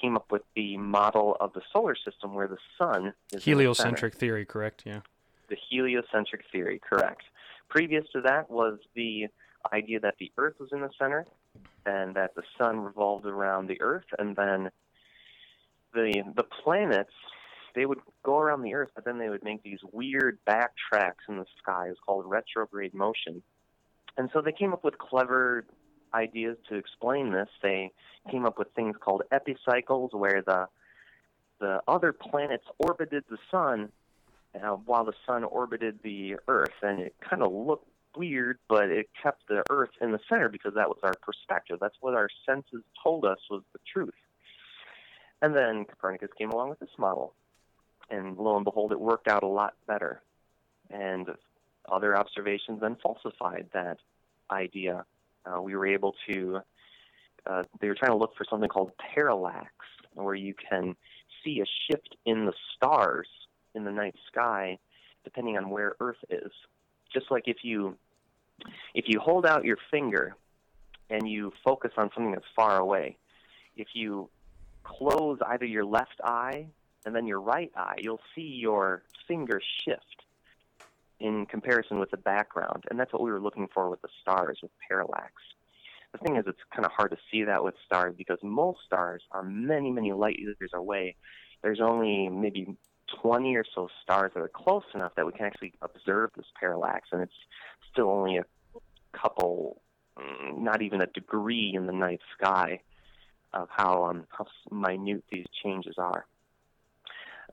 came 0.00 0.16
up 0.16 0.30
with 0.30 0.42
the 0.56 0.76
model 0.76 1.36
of 1.40 1.52
the 1.52 1.62
solar 1.72 1.94
system 1.94 2.34
where 2.34 2.48
the 2.48 2.58
sun 2.78 3.06
is 3.06 3.12
in 3.32 3.38
the 3.38 3.40
heliocentric 3.40 4.14
theory 4.14 4.44
correct? 4.44 4.82
Yeah. 4.86 5.00
The 5.48 5.56
heliocentric 5.70 6.44
theory, 6.50 6.80
correct. 6.80 7.22
Previous 7.68 8.04
to 8.12 8.20
that 8.22 8.50
was 8.50 8.78
the 8.94 9.26
idea 9.72 10.00
that 10.00 10.14
the 10.18 10.32
Earth 10.38 10.54
was 10.58 10.70
in 10.72 10.80
the 10.80 10.90
center 10.98 11.26
and 11.84 12.14
that 12.14 12.34
the 12.34 12.42
sun 12.58 12.80
revolved 12.80 13.26
around 13.26 13.66
the 13.68 13.80
Earth, 13.80 14.06
and 14.18 14.36
then 14.36 14.70
the 15.94 16.22
the 16.36 16.44
planets 16.44 17.12
they 17.74 17.86
would 17.86 17.98
go 18.24 18.38
around 18.38 18.62
the 18.62 18.74
Earth, 18.74 18.90
but 18.94 19.04
then 19.04 19.18
they 19.18 19.28
would 19.28 19.44
make 19.44 19.62
these 19.62 19.80
weird 19.92 20.38
backtracks 20.46 21.28
in 21.28 21.38
the 21.38 21.46
sky. 21.58 21.86
It 21.86 21.90
was 21.90 21.98
called 22.04 22.24
retrograde 22.26 22.94
motion. 22.94 23.42
And 24.16 24.30
so 24.32 24.40
they 24.42 24.52
came 24.52 24.72
up 24.72 24.84
with 24.84 24.98
clever 24.98 25.64
ideas 26.14 26.56
to 26.68 26.76
explain 26.76 27.32
this. 27.32 27.48
They 27.62 27.90
came 28.30 28.44
up 28.44 28.58
with 28.58 28.68
things 28.74 28.96
called 29.00 29.22
epicycles, 29.30 30.10
where 30.12 30.42
the 30.46 30.66
the 31.60 31.80
other 31.86 32.12
planets 32.12 32.64
orbited 32.78 33.22
the 33.30 33.38
sun 33.48 33.92
uh, 34.54 34.70
while 34.70 35.04
the 35.04 35.12
sun 35.26 35.44
orbited 35.44 36.00
the 36.02 36.36
Earth, 36.48 36.74
and 36.82 37.00
it 37.00 37.14
kind 37.28 37.42
of 37.42 37.52
looked 37.52 37.88
weird, 38.16 38.58
but 38.68 38.90
it 38.90 39.08
kept 39.22 39.46
the 39.48 39.62
Earth 39.70 39.90
in 40.00 40.12
the 40.12 40.18
center 40.28 40.48
because 40.48 40.74
that 40.74 40.88
was 40.88 40.98
our 41.02 41.14
perspective. 41.22 41.78
That's 41.80 41.96
what 42.00 42.14
our 42.14 42.28
senses 42.44 42.82
told 43.02 43.24
us 43.24 43.38
was 43.48 43.62
the 43.72 43.78
truth. 43.90 44.14
And 45.40 45.56
then 45.56 45.84
Copernicus 45.84 46.30
came 46.36 46.50
along 46.50 46.70
with 46.70 46.80
this 46.80 46.96
model, 46.98 47.34
and 48.12 48.36
lo 48.36 48.56
and 48.56 48.64
behold, 48.64 48.92
it 48.92 49.00
worked 49.00 49.26
out 49.26 49.42
a 49.42 49.48
lot 49.48 49.74
better. 49.86 50.22
And 50.90 51.28
other 51.90 52.16
observations 52.16 52.80
then 52.80 52.96
falsified 53.02 53.68
that 53.72 53.98
idea. 54.50 55.04
Uh, 55.44 55.60
we 55.60 55.74
were 55.74 55.86
able 55.86 56.14
to, 56.28 56.60
uh, 57.46 57.62
they 57.80 57.88
were 57.88 57.94
trying 57.94 58.12
to 58.12 58.16
look 58.16 58.36
for 58.36 58.44
something 58.48 58.68
called 58.68 58.92
parallax, 59.14 59.72
where 60.14 60.34
you 60.34 60.54
can 60.54 60.94
see 61.42 61.60
a 61.60 61.64
shift 61.90 62.14
in 62.26 62.44
the 62.44 62.52
stars 62.76 63.26
in 63.74 63.84
the 63.84 63.90
night 63.90 64.14
sky 64.30 64.78
depending 65.24 65.56
on 65.56 65.70
where 65.70 65.94
Earth 66.00 66.22
is. 66.28 66.52
Just 67.12 67.30
like 67.30 67.44
if 67.46 67.58
you 67.62 67.96
if 68.94 69.06
you 69.08 69.20
hold 69.20 69.46
out 69.46 69.64
your 69.64 69.78
finger 69.90 70.36
and 71.10 71.28
you 71.28 71.52
focus 71.64 71.92
on 71.96 72.10
something 72.14 72.32
that's 72.32 72.44
far 72.54 72.78
away, 72.78 73.16
if 73.76 73.88
you 73.94 74.28
close 74.84 75.38
either 75.46 75.64
your 75.64 75.84
left 75.84 76.20
eye 76.24 76.66
and 77.04 77.14
then 77.14 77.26
your 77.26 77.40
right 77.40 77.70
eye, 77.76 77.96
you'll 77.98 78.20
see 78.34 78.58
your 78.60 79.02
finger 79.26 79.60
shift 79.84 80.24
in 81.20 81.46
comparison 81.46 81.98
with 81.98 82.10
the 82.10 82.16
background. 82.16 82.84
And 82.90 82.98
that's 82.98 83.12
what 83.12 83.22
we 83.22 83.30
were 83.30 83.40
looking 83.40 83.68
for 83.72 83.88
with 83.88 84.02
the 84.02 84.08
stars, 84.20 84.58
with 84.62 84.72
parallax. 84.88 85.32
The 86.12 86.18
thing 86.18 86.36
is, 86.36 86.44
it's 86.46 86.58
kind 86.74 86.84
of 86.84 86.92
hard 86.92 87.10
to 87.12 87.16
see 87.30 87.44
that 87.44 87.64
with 87.64 87.74
stars 87.86 88.14
because 88.16 88.38
most 88.42 88.80
stars 88.84 89.22
are 89.30 89.42
many, 89.42 89.90
many 89.90 90.12
light 90.12 90.38
years 90.38 90.70
away. 90.74 91.16
There's 91.62 91.80
only 91.80 92.28
maybe 92.28 92.76
20 93.20 93.56
or 93.56 93.64
so 93.74 93.88
stars 94.02 94.32
that 94.34 94.40
are 94.40 94.48
close 94.48 94.84
enough 94.94 95.14
that 95.16 95.26
we 95.26 95.32
can 95.32 95.46
actually 95.46 95.74
observe 95.80 96.30
this 96.36 96.46
parallax, 96.58 97.08
and 97.12 97.22
it's 97.22 97.32
still 97.90 98.10
only 98.10 98.36
a 98.36 98.44
couple, 99.12 99.80
mm, 100.18 100.58
not 100.58 100.82
even 100.82 101.00
a 101.00 101.06
degree 101.06 101.72
in 101.74 101.86
the 101.86 101.92
night 101.92 102.20
sky 102.36 102.80
of 103.54 103.68
how 103.70 104.04
um, 104.04 104.24
how 104.30 104.46
minute 104.70 105.24
these 105.30 105.46
changes 105.62 105.94
are. 105.98 106.26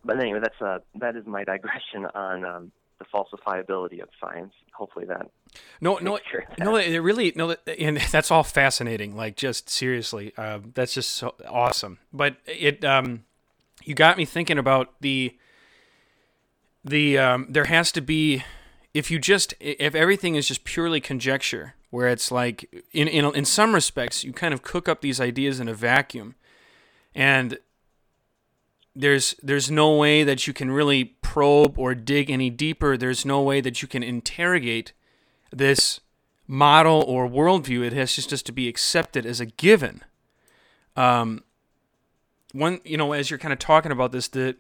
But 0.04 0.20
anyway, 0.20 0.40
that's 0.42 0.62
uh, 0.62 0.80
that 0.96 1.16
is 1.16 1.26
my 1.26 1.44
digression 1.44 2.06
on 2.16 2.46
um, 2.46 2.72
the 3.00 3.06
falsifiability 3.06 4.02
of 4.02 4.10
science. 4.20 4.54
Hopefully 4.74 5.06
that. 5.06 5.30
No, 5.82 5.98
no, 5.98 6.20
sure 6.30 6.46
that. 6.48 6.60
no. 6.60 6.76
It 6.76 6.98
really 7.00 7.34
no, 7.36 7.56
and 7.78 7.98
that's 7.98 8.32
all 8.32 8.44
fascinating. 8.44 9.16
Like 9.16 9.36
just 9.36 9.70
seriously, 9.70 10.34
uh, 10.38 10.60
that's 10.74 10.94
just 10.94 11.12
so 11.12 11.36
awesome. 11.48 12.00
But 12.14 12.38
it, 12.46 12.84
um, 12.86 13.26
you 13.84 13.96
got 13.96 14.18
me 14.18 14.26
thinking 14.26 14.58
about 14.58 14.94
the 15.02 15.38
the 16.84 17.18
um, 17.18 17.48
there 17.50 17.66
has 17.66 17.92
to 17.94 18.02
be 18.02 18.44
if 18.94 19.12
you 19.12 19.20
just 19.20 19.54
if 19.60 19.96
everything 19.96 20.36
is 20.36 20.48
just 20.48 20.64
purely 20.64 21.00
conjecture 21.00 21.76
where 21.90 22.08
it's 22.08 22.32
like 22.32 22.84
in 22.92 23.08
in 23.08 23.26
in 23.36 23.46
some 23.46 23.74
respects 23.74 24.24
you 24.24 24.32
kind 24.32 24.54
of 24.54 24.62
cook 24.62 24.88
up 24.88 25.02
these 25.02 25.20
ideas 25.20 25.60
in 25.60 25.68
a 25.68 25.74
vacuum 25.74 26.36
and 27.14 27.58
there's 28.95 29.36
there's 29.41 29.69
no 29.69 29.95
way 29.95 30.23
that 30.23 30.47
you 30.47 30.54
can 30.54 30.71
really 30.71 31.06
probe 31.06 31.78
or 31.78 31.95
dig 31.95 32.30
any 32.30 32.49
deeper. 32.49 32.97
There's 32.97 33.25
no 33.25 33.41
way 33.41 33.62
that 33.62 33.82
you 33.82 33.88
can 33.88 34.04
interrogate 34.04 34.93
this 35.52 35.99
model 36.47 37.04
or 37.08 37.28
worldview. 37.28 37.86
It 37.86 37.93
has 37.93 38.15
just, 38.15 38.30
just 38.30 38.45
to 38.47 38.52
be 38.52 38.67
accepted 38.67 39.25
as 39.25 39.39
a 39.39 39.45
given. 39.45 40.04
Um 40.95 41.43
one 42.52 42.82
you 42.84 42.97
know 42.97 43.13
as 43.13 43.30
you're 43.30 43.39
kind 43.39 43.54
of 43.54 43.60
talking 43.60 43.91
about 43.91 44.12
this 44.12 44.28
that 44.30 44.58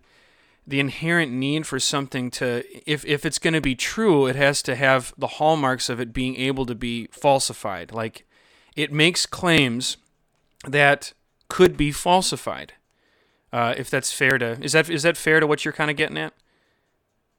the 0.67 0.79
inherent 0.79 1.31
need 1.31 1.65
for 1.65 1.79
something 1.79 2.29
to 2.29 2.63
if 2.85 3.03
if 3.05 3.25
it's 3.25 3.39
going 3.39 3.55
to 3.55 3.61
be 3.61 3.73
true 3.73 4.27
it 4.27 4.35
has 4.35 4.61
to 4.61 4.75
have 4.75 5.11
the 5.17 5.25
hallmarks 5.25 5.89
of 5.89 5.99
it 5.99 6.13
being 6.13 6.35
able 6.35 6.65
to 6.67 6.75
be 6.75 7.07
falsified. 7.07 7.91
Like 7.91 8.27
it 8.75 8.93
makes 8.93 9.25
claims 9.25 9.97
that 10.67 11.13
could 11.47 11.75
be 11.75 11.91
falsified 11.91 12.73
uh, 13.51 13.73
if 13.77 13.89
that's 13.89 14.11
fair 14.11 14.37
to 14.37 14.57
is 14.61 14.73
that 14.73 14.89
is 14.89 15.03
that 15.03 15.17
fair 15.17 15.39
to 15.39 15.47
what 15.47 15.65
you're 15.65 15.73
kind 15.73 15.91
of 15.91 15.97
getting 15.97 16.17
at? 16.17 16.33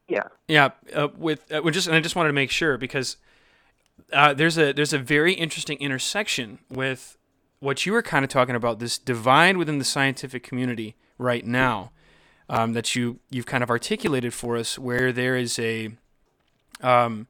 Yeah. 0.09 0.29
Yeah 0.49 0.71
uh, 0.95 1.09
with 1.17 1.51
uh, 1.53 1.69
just 1.71 1.87
and 1.87 1.97
I 1.97 2.01
just 2.01 2.17
wanted 2.17 2.29
to 2.31 2.35
make 2.35 2.51
sure 2.51 2.77
because 2.77 3.17
uh, 4.13 4.35
there's 4.35 4.59
a 4.59 4.73
there's 4.73 4.93
a 4.93 4.99
very 4.99 5.35
interesting 5.35 5.79
intersection 5.79 6.59
with 6.69 7.17
what 7.61 7.85
you 7.85 7.93
were 7.93 8.03
kind 8.03 8.25
of 8.25 8.31
talking 8.31 8.55
about 8.55 8.79
this 8.79 8.99
divide 8.99 9.57
within 9.57 9.79
the 9.79 9.85
scientific 9.85 10.43
community 10.43 10.97
right 11.19 11.47
now 11.47 11.93
um, 12.49 12.73
that 12.73 12.97
you 12.97 13.21
you've 13.31 13.47
kind 13.47 13.63
of 13.63 13.71
articulated 13.71 14.35
for 14.35 14.57
us, 14.57 14.79
where 14.79 15.13
there 15.13 15.37
is 15.37 15.59
a 15.59 15.91
um, 16.81 17.29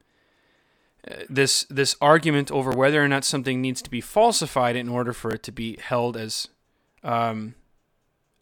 this 1.29 1.64
this 1.64 1.95
argument 2.01 2.51
over 2.51 2.71
whether 2.71 3.03
or 3.05 3.09
not 3.09 3.25
something 3.25 3.61
needs 3.61 3.83
to 3.83 3.90
be 3.90 4.01
falsified 4.01 4.77
in 4.77 4.88
order 4.88 5.12
for 5.12 5.31
it 5.31 5.43
to 5.43 5.53
be 5.53 5.77
held 5.79 6.16
as 6.16 6.49
um, 7.05 7.55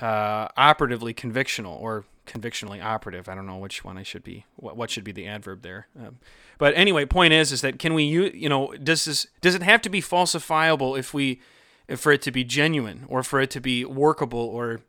uh, 0.00 0.48
operatively 0.56 1.12
convictional 1.12 1.80
or 1.80 2.04
convictionally 2.26 2.80
operative. 2.80 3.28
I 3.28 3.34
don't 3.34 3.46
know 3.46 3.56
which 3.56 3.84
one 3.84 3.98
I 3.98 4.02
should 4.02 4.22
be. 4.22 4.44
What, 4.56 4.76
what 4.76 4.90
should 4.90 5.04
be 5.04 5.12
the 5.12 5.26
adverb 5.26 5.62
there? 5.62 5.88
Um, 5.98 6.18
but 6.58 6.74
anyway, 6.76 7.04
point 7.04 7.32
is, 7.32 7.50
is 7.52 7.62
that 7.62 7.78
can 7.78 7.94
we 7.94 8.04
use? 8.04 8.32
You 8.34 8.48
know, 8.48 8.72
does 8.74 9.04
this 9.04 9.26
does 9.40 9.54
it 9.54 9.62
have 9.62 9.82
to 9.82 9.88
be 9.88 10.00
falsifiable 10.00 10.98
if 10.98 11.12
we, 11.12 11.40
if 11.88 12.00
for 12.00 12.12
it 12.12 12.22
to 12.22 12.30
be 12.30 12.44
genuine 12.44 13.04
or 13.08 13.22
for 13.22 13.40
it 13.40 13.50
to 13.50 13.60
be 13.60 13.84
workable 13.84 14.40
or, 14.40 14.80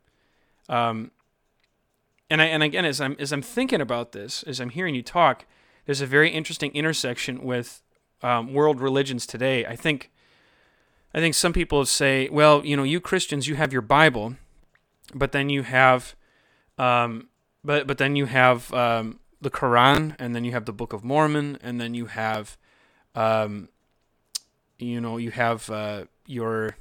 um, 0.68 1.10
and 2.28 2.40
I 2.40 2.46
and 2.46 2.62
again 2.62 2.84
as 2.84 3.00
I'm 3.00 3.16
as 3.18 3.32
I'm 3.32 3.42
thinking 3.42 3.80
about 3.80 4.12
this, 4.12 4.42
as 4.44 4.60
I'm 4.60 4.70
hearing 4.70 4.94
you 4.94 5.02
talk, 5.02 5.46
there's 5.86 6.00
a 6.00 6.06
very 6.06 6.30
interesting 6.30 6.72
intersection 6.72 7.42
with 7.42 7.82
um, 8.22 8.52
world 8.52 8.80
religions 8.80 9.26
today. 9.26 9.64
I 9.66 9.74
think 9.76 10.10
I 11.12 11.18
think 11.18 11.34
some 11.34 11.52
people 11.52 11.84
say, 11.86 12.28
well, 12.30 12.64
you 12.64 12.76
know, 12.76 12.84
you 12.84 13.00
Christians, 13.00 13.48
you 13.48 13.56
have 13.56 13.72
your 13.72 13.82
Bible, 13.82 14.36
but 15.14 15.32
then 15.32 15.48
you 15.48 15.62
have, 15.62 16.14
um, 16.78 17.28
but 17.64 17.86
but 17.86 17.98
then 17.98 18.16
you 18.16 18.26
have 18.26 18.72
um, 18.72 19.20
the 19.40 19.50
Quran, 19.50 20.14
and 20.18 20.34
then 20.34 20.44
you 20.44 20.52
have 20.52 20.64
the 20.64 20.72
Book 20.72 20.92
of 20.92 21.04
Mormon, 21.04 21.58
and 21.62 21.80
then 21.80 21.94
you 21.94 22.06
have, 22.06 22.56
um, 23.14 23.68
you 24.78 25.00
know, 25.00 25.16
you 25.16 25.30
have 25.30 25.68
uh, 25.70 26.04
your, 26.26 26.76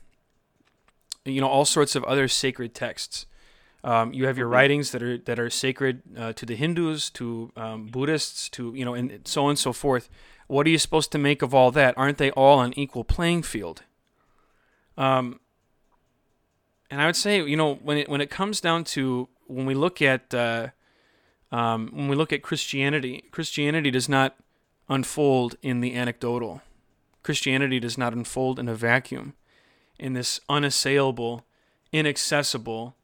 you 1.25 1.41
know, 1.41 1.47
all 1.47 1.65
sorts 1.65 1.95
of 1.95 2.03
other 2.03 2.27
sacred 2.27 2.73
texts. 2.73 3.25
Um, 3.83 4.13
you 4.13 4.27
have 4.27 4.37
your 4.37 4.47
mm-hmm. 4.47 4.55
writings 4.55 4.91
that 4.91 5.01
are 5.01 5.17
that 5.19 5.39
are 5.39 5.49
sacred 5.49 6.01
uh, 6.17 6.33
to 6.33 6.45
the 6.45 6.55
Hindus, 6.55 7.09
to 7.11 7.51
um, 7.55 7.87
Buddhists, 7.87 8.49
to 8.49 8.73
you 8.75 8.85
know, 8.85 8.93
and 8.93 9.21
so 9.25 9.45
on 9.45 9.51
and 9.51 9.59
so 9.59 9.73
forth. 9.73 10.09
What 10.47 10.65
are 10.65 10.69
you 10.69 10.79
supposed 10.79 11.11
to 11.11 11.17
make 11.17 11.41
of 11.41 11.53
all 11.53 11.71
that? 11.71 11.95
Aren't 11.97 12.17
they 12.17 12.31
all 12.31 12.59
on 12.59 12.73
equal 12.73 13.03
playing 13.03 13.43
field? 13.43 13.83
Um, 14.97 15.39
and 16.89 17.01
I 17.01 17.05
would 17.05 17.15
say, 17.15 17.43
you 17.43 17.57
know, 17.57 17.75
when 17.75 17.97
it 17.97 18.09
when 18.09 18.21
it 18.21 18.29
comes 18.29 18.61
down 18.61 18.83
to 18.85 19.27
when 19.47 19.65
we 19.65 19.73
look 19.73 20.01
at 20.01 20.33
uh, 20.33 20.67
um, 21.51 21.89
when 21.93 22.07
we 22.07 22.15
look 22.15 22.33
at 22.33 22.41
Christianity, 22.41 23.25
Christianity 23.31 23.91
does 23.91 24.09
not 24.09 24.35
unfold 24.87 25.55
in 25.61 25.81
the 25.81 25.95
anecdotal. 25.95 26.61
Christianity 27.23 27.79
does 27.79 27.97
not 27.97 28.13
unfold 28.13 28.59
in 28.59 28.67
a 28.67 28.75
vacuum, 28.75 29.33
in 29.99 30.13
this 30.13 30.39
unassailable, 30.49 31.45
inaccessible 31.91 32.95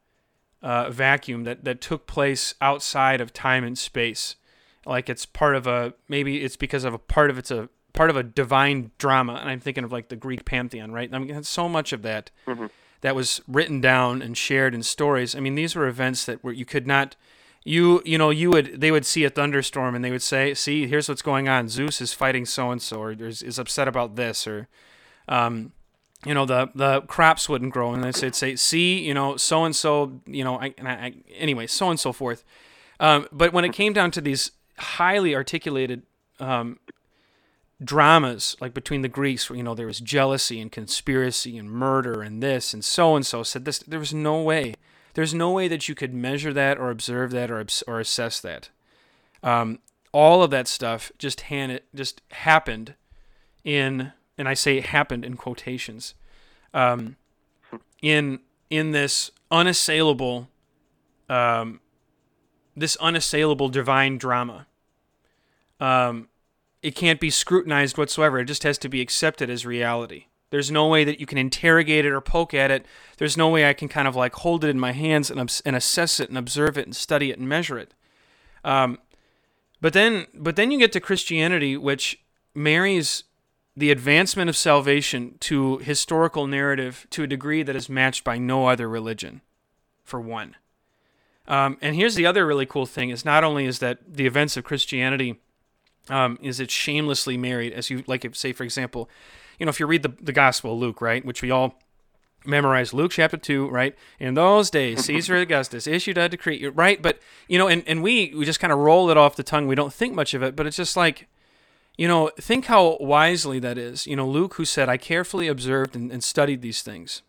uh, 0.62 0.90
vacuum 0.90 1.44
that, 1.44 1.64
that 1.64 1.80
took 1.80 2.06
place 2.06 2.54
outside 2.60 3.20
of 3.20 3.32
time 3.32 3.62
and 3.62 3.78
space. 3.78 4.36
Like 4.84 5.08
it's 5.08 5.26
part 5.26 5.54
of 5.54 5.66
a 5.66 5.94
maybe 6.08 6.42
it's 6.42 6.56
because 6.56 6.84
of 6.84 6.94
a 6.94 6.98
part 6.98 7.30
of 7.30 7.38
it's 7.38 7.50
a 7.50 7.68
part 7.92 8.10
of 8.10 8.16
a 8.16 8.22
divine 8.22 8.90
drama, 8.98 9.34
and 9.34 9.50
I'm 9.50 9.60
thinking 9.60 9.84
of 9.84 9.92
like 9.92 10.08
the 10.08 10.16
Greek 10.16 10.44
pantheon, 10.44 10.92
right? 10.92 11.12
I 11.12 11.18
mean, 11.18 11.42
so 11.42 11.68
much 11.68 11.92
of 11.92 12.02
that 12.02 12.30
mm-hmm. 12.46 12.66
That 13.00 13.14
was 13.14 13.40
written 13.46 13.80
down 13.80 14.22
and 14.22 14.36
shared 14.36 14.74
in 14.74 14.82
stories. 14.82 15.34
I 15.34 15.40
mean, 15.40 15.54
these 15.54 15.74
were 15.76 15.86
events 15.86 16.24
that 16.26 16.42
were 16.42 16.52
you 16.52 16.64
could 16.64 16.86
not 16.86 17.16
you 17.66 18.00
you 18.04 18.16
know 18.16 18.30
you 18.30 18.48
would 18.50 18.80
they 18.80 18.92
would 18.92 19.04
see 19.04 19.24
a 19.24 19.30
thunderstorm 19.30 19.96
and 19.96 20.04
they 20.04 20.12
would 20.12 20.22
say 20.22 20.54
see 20.54 20.86
here's 20.86 21.08
what's 21.08 21.20
going 21.20 21.48
on 21.48 21.68
zeus 21.68 22.00
is 22.00 22.12
fighting 22.12 22.46
so 22.46 22.70
and 22.70 22.80
so 22.80 23.02
or 23.02 23.10
is, 23.10 23.42
is 23.42 23.58
upset 23.58 23.88
about 23.88 24.14
this 24.14 24.46
or 24.46 24.68
um, 25.28 25.72
you 26.24 26.32
know 26.32 26.46
the 26.46 26.70
the 26.76 27.02
crops 27.02 27.48
wouldn't 27.48 27.72
grow 27.72 27.92
and 27.92 28.04
they'd 28.04 28.34
say 28.34 28.54
see 28.54 29.00
you 29.00 29.12
know 29.12 29.36
so 29.36 29.64
and 29.64 29.74
so 29.74 30.20
you 30.26 30.44
know 30.44 30.56
I, 30.60 30.74
and 30.78 30.86
I, 30.86 31.14
anyway 31.36 31.66
so 31.66 31.90
and 31.90 31.98
so 31.98 32.12
forth 32.12 32.44
um, 33.00 33.26
but 33.32 33.52
when 33.52 33.64
it 33.64 33.72
came 33.72 33.92
down 33.92 34.12
to 34.12 34.20
these 34.20 34.52
highly 34.78 35.34
articulated 35.34 36.02
um, 36.38 36.78
dramas 37.84 38.56
like 38.60 38.72
between 38.72 39.02
the 39.02 39.08
Greeks 39.08 39.50
where 39.50 39.56
you 39.56 39.62
know 39.62 39.74
there 39.74 39.86
was 39.86 40.00
jealousy 40.00 40.60
and 40.60 40.72
conspiracy 40.72 41.58
and 41.58 41.70
murder 41.70 42.22
and 42.22 42.42
this 42.42 42.72
and 42.72 42.84
so 42.84 43.14
and 43.14 43.26
so 43.26 43.42
said 43.42 43.64
this 43.64 43.80
there 43.80 43.98
was 43.98 44.14
no 44.14 44.40
way 44.40 44.74
There's 45.16 45.32
no 45.32 45.50
way 45.50 45.66
that 45.68 45.88
you 45.88 45.94
could 45.94 46.12
measure 46.12 46.52
that 46.52 46.76
or 46.76 46.90
observe 46.90 47.30
that 47.30 47.50
or 47.50 47.64
or 47.88 48.00
assess 48.00 48.38
that. 48.40 48.68
Um, 49.42 49.78
all 50.12 50.42
of 50.42 50.50
that 50.50 50.68
stuff 50.68 51.10
just 51.16 51.40
hand, 51.42 51.80
just 51.94 52.20
happened 52.32 52.94
in, 53.64 54.12
and 54.36 54.46
I 54.46 54.52
say 54.52 54.80
happened 54.80 55.24
in 55.24 55.38
quotations, 55.38 56.14
um, 56.74 57.16
in 58.02 58.40
in 58.68 58.90
this 58.90 59.30
unassailable, 59.50 60.48
um, 61.30 61.80
this 62.76 62.96
unassailable 62.96 63.70
divine 63.70 64.18
drama. 64.18 64.66
Um, 65.80 66.28
it 66.86 66.94
can't 66.94 67.18
be 67.18 67.30
scrutinized 67.30 67.98
whatsoever. 67.98 68.38
It 68.38 68.44
just 68.44 68.62
has 68.62 68.78
to 68.78 68.88
be 68.88 69.00
accepted 69.00 69.50
as 69.50 69.66
reality. 69.66 70.26
There's 70.50 70.70
no 70.70 70.86
way 70.86 71.02
that 71.02 71.18
you 71.18 71.26
can 71.26 71.36
interrogate 71.36 72.04
it 72.04 72.12
or 72.12 72.20
poke 72.20 72.54
at 72.54 72.70
it. 72.70 72.86
There's 73.18 73.36
no 73.36 73.48
way 73.48 73.68
I 73.68 73.72
can 73.72 73.88
kind 73.88 74.06
of 74.06 74.14
like 74.14 74.34
hold 74.36 74.62
it 74.62 74.68
in 74.68 74.78
my 74.78 74.92
hands 74.92 75.28
and, 75.28 75.40
and 75.64 75.74
assess 75.74 76.20
it 76.20 76.28
and 76.28 76.38
observe 76.38 76.78
it 76.78 76.86
and 76.86 76.94
study 76.94 77.32
it 77.32 77.40
and 77.40 77.48
measure 77.48 77.76
it. 77.76 77.92
Um, 78.62 79.00
but 79.80 79.94
then, 79.94 80.28
but 80.32 80.54
then 80.54 80.70
you 80.70 80.78
get 80.78 80.92
to 80.92 81.00
Christianity, 81.00 81.76
which 81.76 82.20
marries 82.54 83.24
the 83.76 83.90
advancement 83.90 84.48
of 84.48 84.56
salvation 84.56 85.38
to 85.40 85.78
historical 85.78 86.46
narrative 86.46 87.08
to 87.10 87.24
a 87.24 87.26
degree 87.26 87.64
that 87.64 87.74
is 87.74 87.88
matched 87.88 88.22
by 88.22 88.38
no 88.38 88.68
other 88.68 88.88
religion, 88.88 89.40
for 90.04 90.20
one. 90.20 90.54
Um, 91.48 91.78
and 91.82 91.96
here's 91.96 92.14
the 92.14 92.26
other 92.26 92.46
really 92.46 92.64
cool 92.64 92.86
thing: 92.86 93.10
is 93.10 93.24
not 93.24 93.42
only 93.42 93.66
is 93.66 93.80
that 93.80 93.98
the 94.06 94.26
events 94.26 94.56
of 94.56 94.62
Christianity 94.62 95.40
um, 96.08 96.38
is 96.42 96.60
it 96.60 96.70
shamelessly 96.70 97.36
married, 97.36 97.72
as 97.72 97.90
you 97.90 98.04
like, 98.06 98.26
say 98.34 98.52
for 98.52 98.64
example, 98.64 99.08
you 99.58 99.66
know, 99.66 99.70
if 99.70 99.80
you 99.80 99.86
read 99.86 100.02
the 100.02 100.12
the 100.20 100.32
Gospel 100.32 100.74
of 100.74 100.78
Luke, 100.78 101.00
right, 101.00 101.24
which 101.24 101.42
we 101.42 101.50
all 101.50 101.78
memorize 102.46 102.94
Luke 102.94 103.12
chapter 103.12 103.36
2, 103.36 103.68
right? 103.68 103.94
In 104.18 104.34
those 104.34 104.70
days, 104.70 105.04
Caesar 105.04 105.36
Augustus 105.40 105.86
issued 105.86 106.18
a 106.18 106.28
decree, 106.28 106.66
right? 106.68 107.00
But, 107.00 107.18
you 107.48 107.58
know, 107.58 107.68
and, 107.68 107.82
and 107.86 108.02
we, 108.02 108.32
we 108.34 108.44
just 108.44 108.60
kind 108.60 108.72
of 108.72 108.78
roll 108.78 109.10
it 109.10 109.16
off 109.16 109.36
the 109.36 109.42
tongue. 109.42 109.66
We 109.66 109.74
don't 109.74 109.92
think 109.92 110.14
much 110.14 110.34
of 110.34 110.42
it, 110.42 110.56
but 110.56 110.66
it's 110.66 110.76
just 110.76 110.96
like, 110.96 111.28
you 111.96 112.08
know, 112.08 112.30
think 112.38 112.66
how 112.66 112.98
wisely 113.00 113.58
that 113.60 113.78
is. 113.78 114.06
You 114.06 114.16
know, 114.16 114.28
Luke, 114.28 114.54
who 114.54 114.64
said, 114.64 114.88
I 114.88 114.96
carefully 114.96 115.48
observed 115.48 115.96
and, 115.96 116.10
and 116.12 116.22
studied 116.22 116.62
these 116.62 116.82
things, 116.82 117.22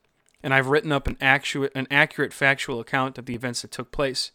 and 0.43 0.53
I've 0.53 0.67
written 0.67 0.91
up 0.91 1.07
an, 1.07 1.17
accurate, 1.21 1.71
an 1.73 1.87
accurate 1.89 2.33
factual 2.33 2.79
account 2.79 3.17
of 3.17 3.25
the 3.25 3.35
events 3.35 3.61
that 3.61 3.71
took 3.71 3.91
place. 3.91 4.31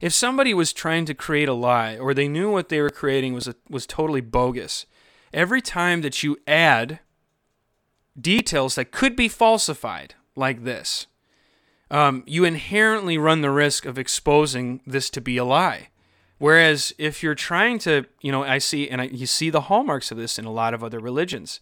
If 0.00 0.12
somebody 0.12 0.54
was 0.54 0.72
trying 0.72 1.04
to 1.06 1.14
create 1.14 1.48
a 1.48 1.54
lie, 1.54 1.96
or 1.96 2.14
they 2.14 2.28
knew 2.28 2.50
what 2.50 2.68
they 2.68 2.80
were 2.80 2.90
creating 2.90 3.34
was, 3.34 3.48
a, 3.48 3.56
was 3.68 3.86
totally 3.86 4.20
bogus, 4.20 4.86
every 5.32 5.60
time 5.60 6.02
that 6.02 6.22
you 6.22 6.38
add 6.46 7.00
details 8.18 8.74
that 8.76 8.92
could 8.92 9.16
be 9.16 9.28
falsified, 9.28 10.14
like 10.36 10.64
this, 10.64 11.06
um, 11.90 12.22
you 12.26 12.44
inherently 12.44 13.18
run 13.18 13.40
the 13.40 13.50
risk 13.50 13.84
of 13.84 13.98
exposing 13.98 14.80
this 14.86 15.10
to 15.10 15.20
be 15.20 15.36
a 15.36 15.44
lie. 15.44 15.88
Whereas 16.38 16.94
if 16.98 17.22
you're 17.22 17.34
trying 17.34 17.78
to, 17.80 18.04
you 18.20 18.30
know, 18.30 18.44
I 18.44 18.58
see, 18.58 18.88
and 18.88 19.00
I, 19.00 19.04
you 19.04 19.26
see 19.26 19.50
the 19.50 19.62
hallmarks 19.62 20.12
of 20.12 20.18
this 20.18 20.38
in 20.38 20.44
a 20.44 20.52
lot 20.52 20.74
of 20.74 20.84
other 20.84 21.00
religions, 21.00 21.60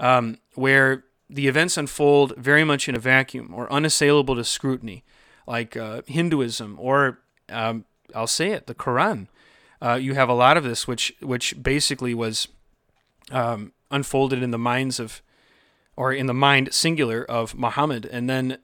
um, 0.00 0.38
where 0.54 1.04
the 1.30 1.46
events 1.46 1.76
unfold 1.76 2.34
very 2.36 2.64
much 2.64 2.88
in 2.88 2.96
a 2.96 2.98
vacuum 2.98 3.52
or 3.54 3.72
unassailable 3.72 4.34
to 4.34 4.44
scrutiny, 4.44 5.04
like 5.46 5.76
uh, 5.76 6.02
Hinduism 6.06 6.76
or 6.80 7.20
um, 7.50 7.84
I'll 8.14 8.26
say 8.26 8.50
it, 8.52 8.66
the 8.66 8.74
Quran. 8.74 9.28
Uh, 9.80 9.94
you 9.94 10.14
have 10.14 10.28
a 10.28 10.34
lot 10.34 10.56
of 10.56 10.64
this, 10.64 10.88
which 10.88 11.14
which 11.20 11.62
basically 11.62 12.14
was 12.14 12.48
um, 13.30 13.72
unfolded 13.90 14.42
in 14.42 14.50
the 14.50 14.58
minds 14.58 14.98
of 14.98 15.22
or 15.96 16.12
in 16.12 16.26
the 16.26 16.34
mind 16.34 16.72
singular 16.72 17.24
of 17.24 17.54
Muhammad, 17.56 18.06
and 18.06 18.28
then 18.28 18.58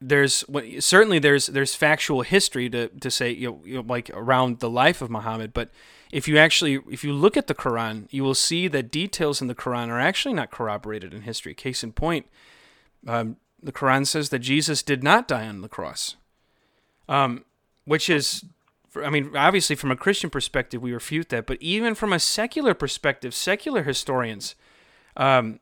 there's 0.00 0.44
certainly 0.78 1.18
there's 1.18 1.48
there's 1.48 1.74
factual 1.74 2.22
history 2.22 2.70
to, 2.70 2.88
to 2.88 3.10
say 3.10 3.30
you 3.30 3.48
know, 3.48 3.60
you 3.64 3.74
know, 3.76 3.84
like 3.86 4.10
around 4.14 4.60
the 4.60 4.70
life 4.70 5.02
of 5.02 5.10
Muhammad, 5.10 5.52
but 5.52 5.70
if 6.12 6.28
you 6.28 6.38
actually 6.38 6.80
if 6.90 7.02
you 7.02 7.12
look 7.12 7.36
at 7.36 7.48
the 7.48 7.54
Quran, 7.54 8.06
you 8.10 8.22
will 8.22 8.34
see 8.34 8.68
that 8.68 8.90
details 8.90 9.40
in 9.42 9.48
the 9.48 9.54
Quran 9.54 9.88
are 9.88 10.00
actually 10.00 10.34
not 10.34 10.50
corroborated 10.50 11.12
in 11.12 11.22
history. 11.22 11.54
Case 11.54 11.82
in 11.82 11.92
point, 11.92 12.26
um, 13.06 13.36
the 13.62 13.72
Quran 13.72 14.06
says 14.06 14.28
that 14.28 14.38
Jesus 14.38 14.82
did 14.82 15.02
not 15.02 15.26
die 15.26 15.46
on 15.46 15.62
the 15.62 15.68
cross, 15.68 16.16
um, 17.08 17.44
which 17.88 18.10
is 18.10 18.44
I 18.96 19.10
mean, 19.10 19.36
obviously, 19.36 19.76
from 19.76 19.90
a 19.90 19.96
Christian 19.96 20.30
perspective, 20.30 20.82
we 20.82 20.92
refute 20.92 21.28
that. 21.28 21.46
But 21.46 21.58
even 21.60 21.94
from 21.94 22.12
a 22.12 22.18
secular 22.18 22.74
perspective, 22.74 23.34
secular 23.34 23.82
historians 23.82 24.54
um, 25.16 25.60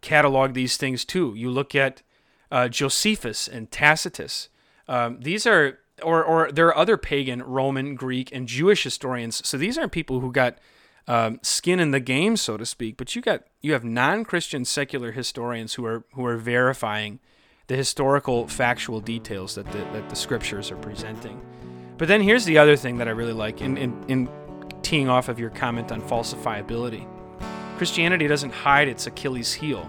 catalog 0.00 0.54
these 0.54 0.76
things 0.76 1.04
too. 1.04 1.34
You 1.36 1.50
look 1.50 1.74
at 1.74 2.02
uh, 2.50 2.68
Josephus 2.68 3.48
and 3.48 3.70
Tacitus. 3.70 4.48
Um, 4.88 5.20
these 5.20 5.46
are, 5.46 5.80
or, 6.02 6.24
or 6.24 6.52
there 6.52 6.66
are 6.68 6.76
other 6.76 6.96
pagan, 6.96 7.42
Roman, 7.42 7.94
Greek, 7.94 8.30
and 8.32 8.46
Jewish 8.46 8.84
historians. 8.84 9.46
So 9.46 9.56
these 9.56 9.76
aren't 9.78 9.92
people 9.92 10.20
who 10.20 10.32
got 10.32 10.58
um, 11.08 11.40
skin 11.42 11.80
in 11.80 11.90
the 11.90 12.00
game, 12.00 12.36
so 12.36 12.56
to 12.56 12.66
speak. 12.66 12.96
But 12.96 13.14
you 13.16 13.22
got 13.22 13.44
you 13.60 13.72
have 13.72 13.84
non-Christian 13.84 14.64
secular 14.64 15.12
historians 15.12 15.74
who 15.74 15.84
are 15.84 16.04
who 16.14 16.24
are 16.24 16.36
verifying 16.36 17.20
the 17.66 17.76
historical 17.76 18.48
factual 18.48 19.00
details 19.00 19.54
that 19.54 19.66
the, 19.72 19.78
that 19.78 20.08
the 20.08 20.16
scriptures 20.16 20.70
are 20.70 20.76
presenting. 20.76 21.40
But 22.00 22.08
then 22.08 22.22
here's 22.22 22.46
the 22.46 22.56
other 22.56 22.76
thing 22.76 22.96
that 22.96 23.08
I 23.08 23.10
really 23.10 23.34
like 23.34 23.60
in, 23.60 23.76
in, 23.76 24.04
in 24.08 24.30
teeing 24.80 25.10
off 25.10 25.28
of 25.28 25.38
your 25.38 25.50
comment 25.50 25.92
on 25.92 26.00
falsifiability. 26.00 27.06
Christianity 27.76 28.26
doesn't 28.26 28.54
hide 28.54 28.88
its 28.88 29.06
Achilles 29.06 29.52
heel. 29.52 29.86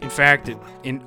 In 0.00 0.10
fact, 0.10 0.48
it 0.48 0.58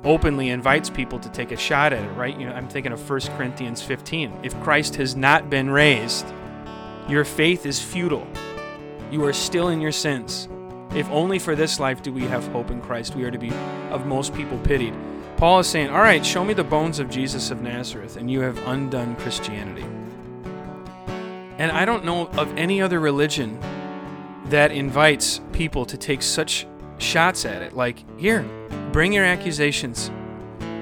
openly 0.04 0.48
invites 0.48 0.88
people 0.88 1.18
to 1.18 1.28
take 1.28 1.52
a 1.52 1.58
shot 1.58 1.92
at 1.92 2.02
it, 2.02 2.08
right? 2.12 2.34
You 2.40 2.46
know, 2.46 2.54
I'm 2.54 2.70
thinking 2.70 2.92
of 2.92 3.10
1 3.10 3.20
Corinthians 3.36 3.82
15. 3.82 4.32
If 4.42 4.58
Christ 4.62 4.96
has 4.96 5.14
not 5.14 5.50
been 5.50 5.68
raised, 5.68 6.26
your 7.06 7.26
faith 7.26 7.66
is 7.66 7.78
futile. 7.78 8.26
You 9.10 9.26
are 9.26 9.34
still 9.34 9.68
in 9.68 9.78
your 9.78 9.92
sins. 9.92 10.48
If 10.94 11.06
only 11.10 11.38
for 11.38 11.54
this 11.54 11.78
life 11.78 12.00
do 12.00 12.14
we 12.14 12.22
have 12.22 12.48
hope 12.48 12.70
in 12.70 12.80
Christ, 12.80 13.14
we 13.14 13.24
are 13.24 13.30
to 13.30 13.38
be 13.38 13.50
of 13.90 14.06
most 14.06 14.34
people 14.34 14.58
pitied. 14.60 14.94
Paul 15.36 15.58
is 15.58 15.66
saying, 15.66 15.90
All 15.90 16.00
right, 16.00 16.24
show 16.24 16.46
me 16.46 16.54
the 16.54 16.64
bones 16.64 16.98
of 16.98 17.10
Jesus 17.10 17.50
of 17.50 17.60
Nazareth, 17.60 18.16
and 18.16 18.30
you 18.30 18.40
have 18.40 18.56
undone 18.66 19.14
Christianity. 19.16 19.84
And 21.58 21.72
I 21.72 21.84
don't 21.84 22.04
know 22.04 22.28
of 22.28 22.56
any 22.56 22.80
other 22.80 23.00
religion 23.00 23.58
that 24.46 24.70
invites 24.70 25.40
people 25.52 25.84
to 25.86 25.96
take 25.96 26.22
such 26.22 26.66
shots 26.98 27.44
at 27.44 27.62
it. 27.62 27.74
Like, 27.74 28.04
here, 28.18 28.48
bring 28.92 29.12
your 29.12 29.24
accusations, 29.24 30.10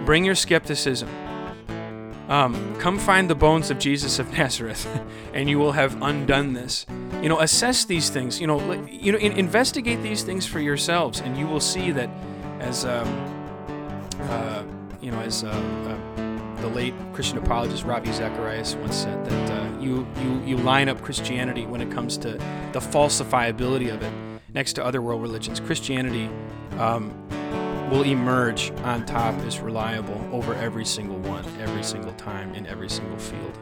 bring 0.05 0.25
your 0.25 0.35
skepticism. 0.35 1.09
Um, 2.29 2.77
come 2.81 2.99
find 2.99 3.31
the 3.31 3.35
bones 3.35 3.71
of 3.71 3.79
Jesus 3.79 4.19
of 4.19 4.31
Nazareth, 4.39 4.87
and 5.33 5.49
you 5.49 5.59
will 5.59 5.73
have 5.73 6.01
undone 6.03 6.53
this. 6.53 6.85
You 7.23 7.29
know, 7.29 7.41
assess 7.41 7.85
these 7.85 8.11
things. 8.11 8.41
You 8.41 8.47
know, 8.47 8.73
you 8.87 9.13
know, 9.13 9.19
in, 9.19 9.33
investigate 9.33 10.03
these 10.03 10.23
things 10.23 10.45
for 10.45 10.61
yourselves, 10.61 11.21
and 11.21 11.37
you 11.39 11.47
will 11.47 11.61
see 11.61 11.93
that, 11.93 12.11
as 12.61 12.85
um, 12.85 13.09
uh, 14.21 14.65
you 15.01 15.11
know, 15.11 15.21
as 15.21 15.45
uh, 15.45 15.49
uh, 15.49 16.26
the 16.59 16.69
late 16.69 16.95
Christian 17.13 17.39
apologist 17.39 17.85
Ravi 17.85 18.13
Zacharias 18.13 18.75
once 18.77 18.97
said, 18.97 19.25
that 19.25 19.51
uh, 19.51 19.81
you 19.81 20.07
you 20.23 20.43
you 20.45 20.57
line 20.57 20.89
up 20.89 21.03
Christianity 21.03 21.67
when 21.67 21.81
it 21.81 21.91
comes 21.91 22.17
to 22.19 22.33
the 22.73 22.81
falsifiability 22.81 23.93
of 23.93 24.03
it 24.03 24.13
next 24.55 24.75
to 24.75 24.85
other 24.85 25.03
world 25.03 25.23
religions. 25.23 25.61
Christianity 25.61 26.31
um, 26.79 27.13
will 27.91 28.03
emerge 28.03 28.73
on 28.85 29.05
top 29.07 29.35
as 29.41 29.61
reliable 29.61 30.21
over 30.33 30.55
every 30.55 30.85
single 30.85 31.19
one, 31.19 31.45
every 31.61 31.85
single 31.85 32.13
time, 32.15 32.55
in 32.55 32.67
every 32.67 32.89
single 32.89 33.19
field. 33.19 33.59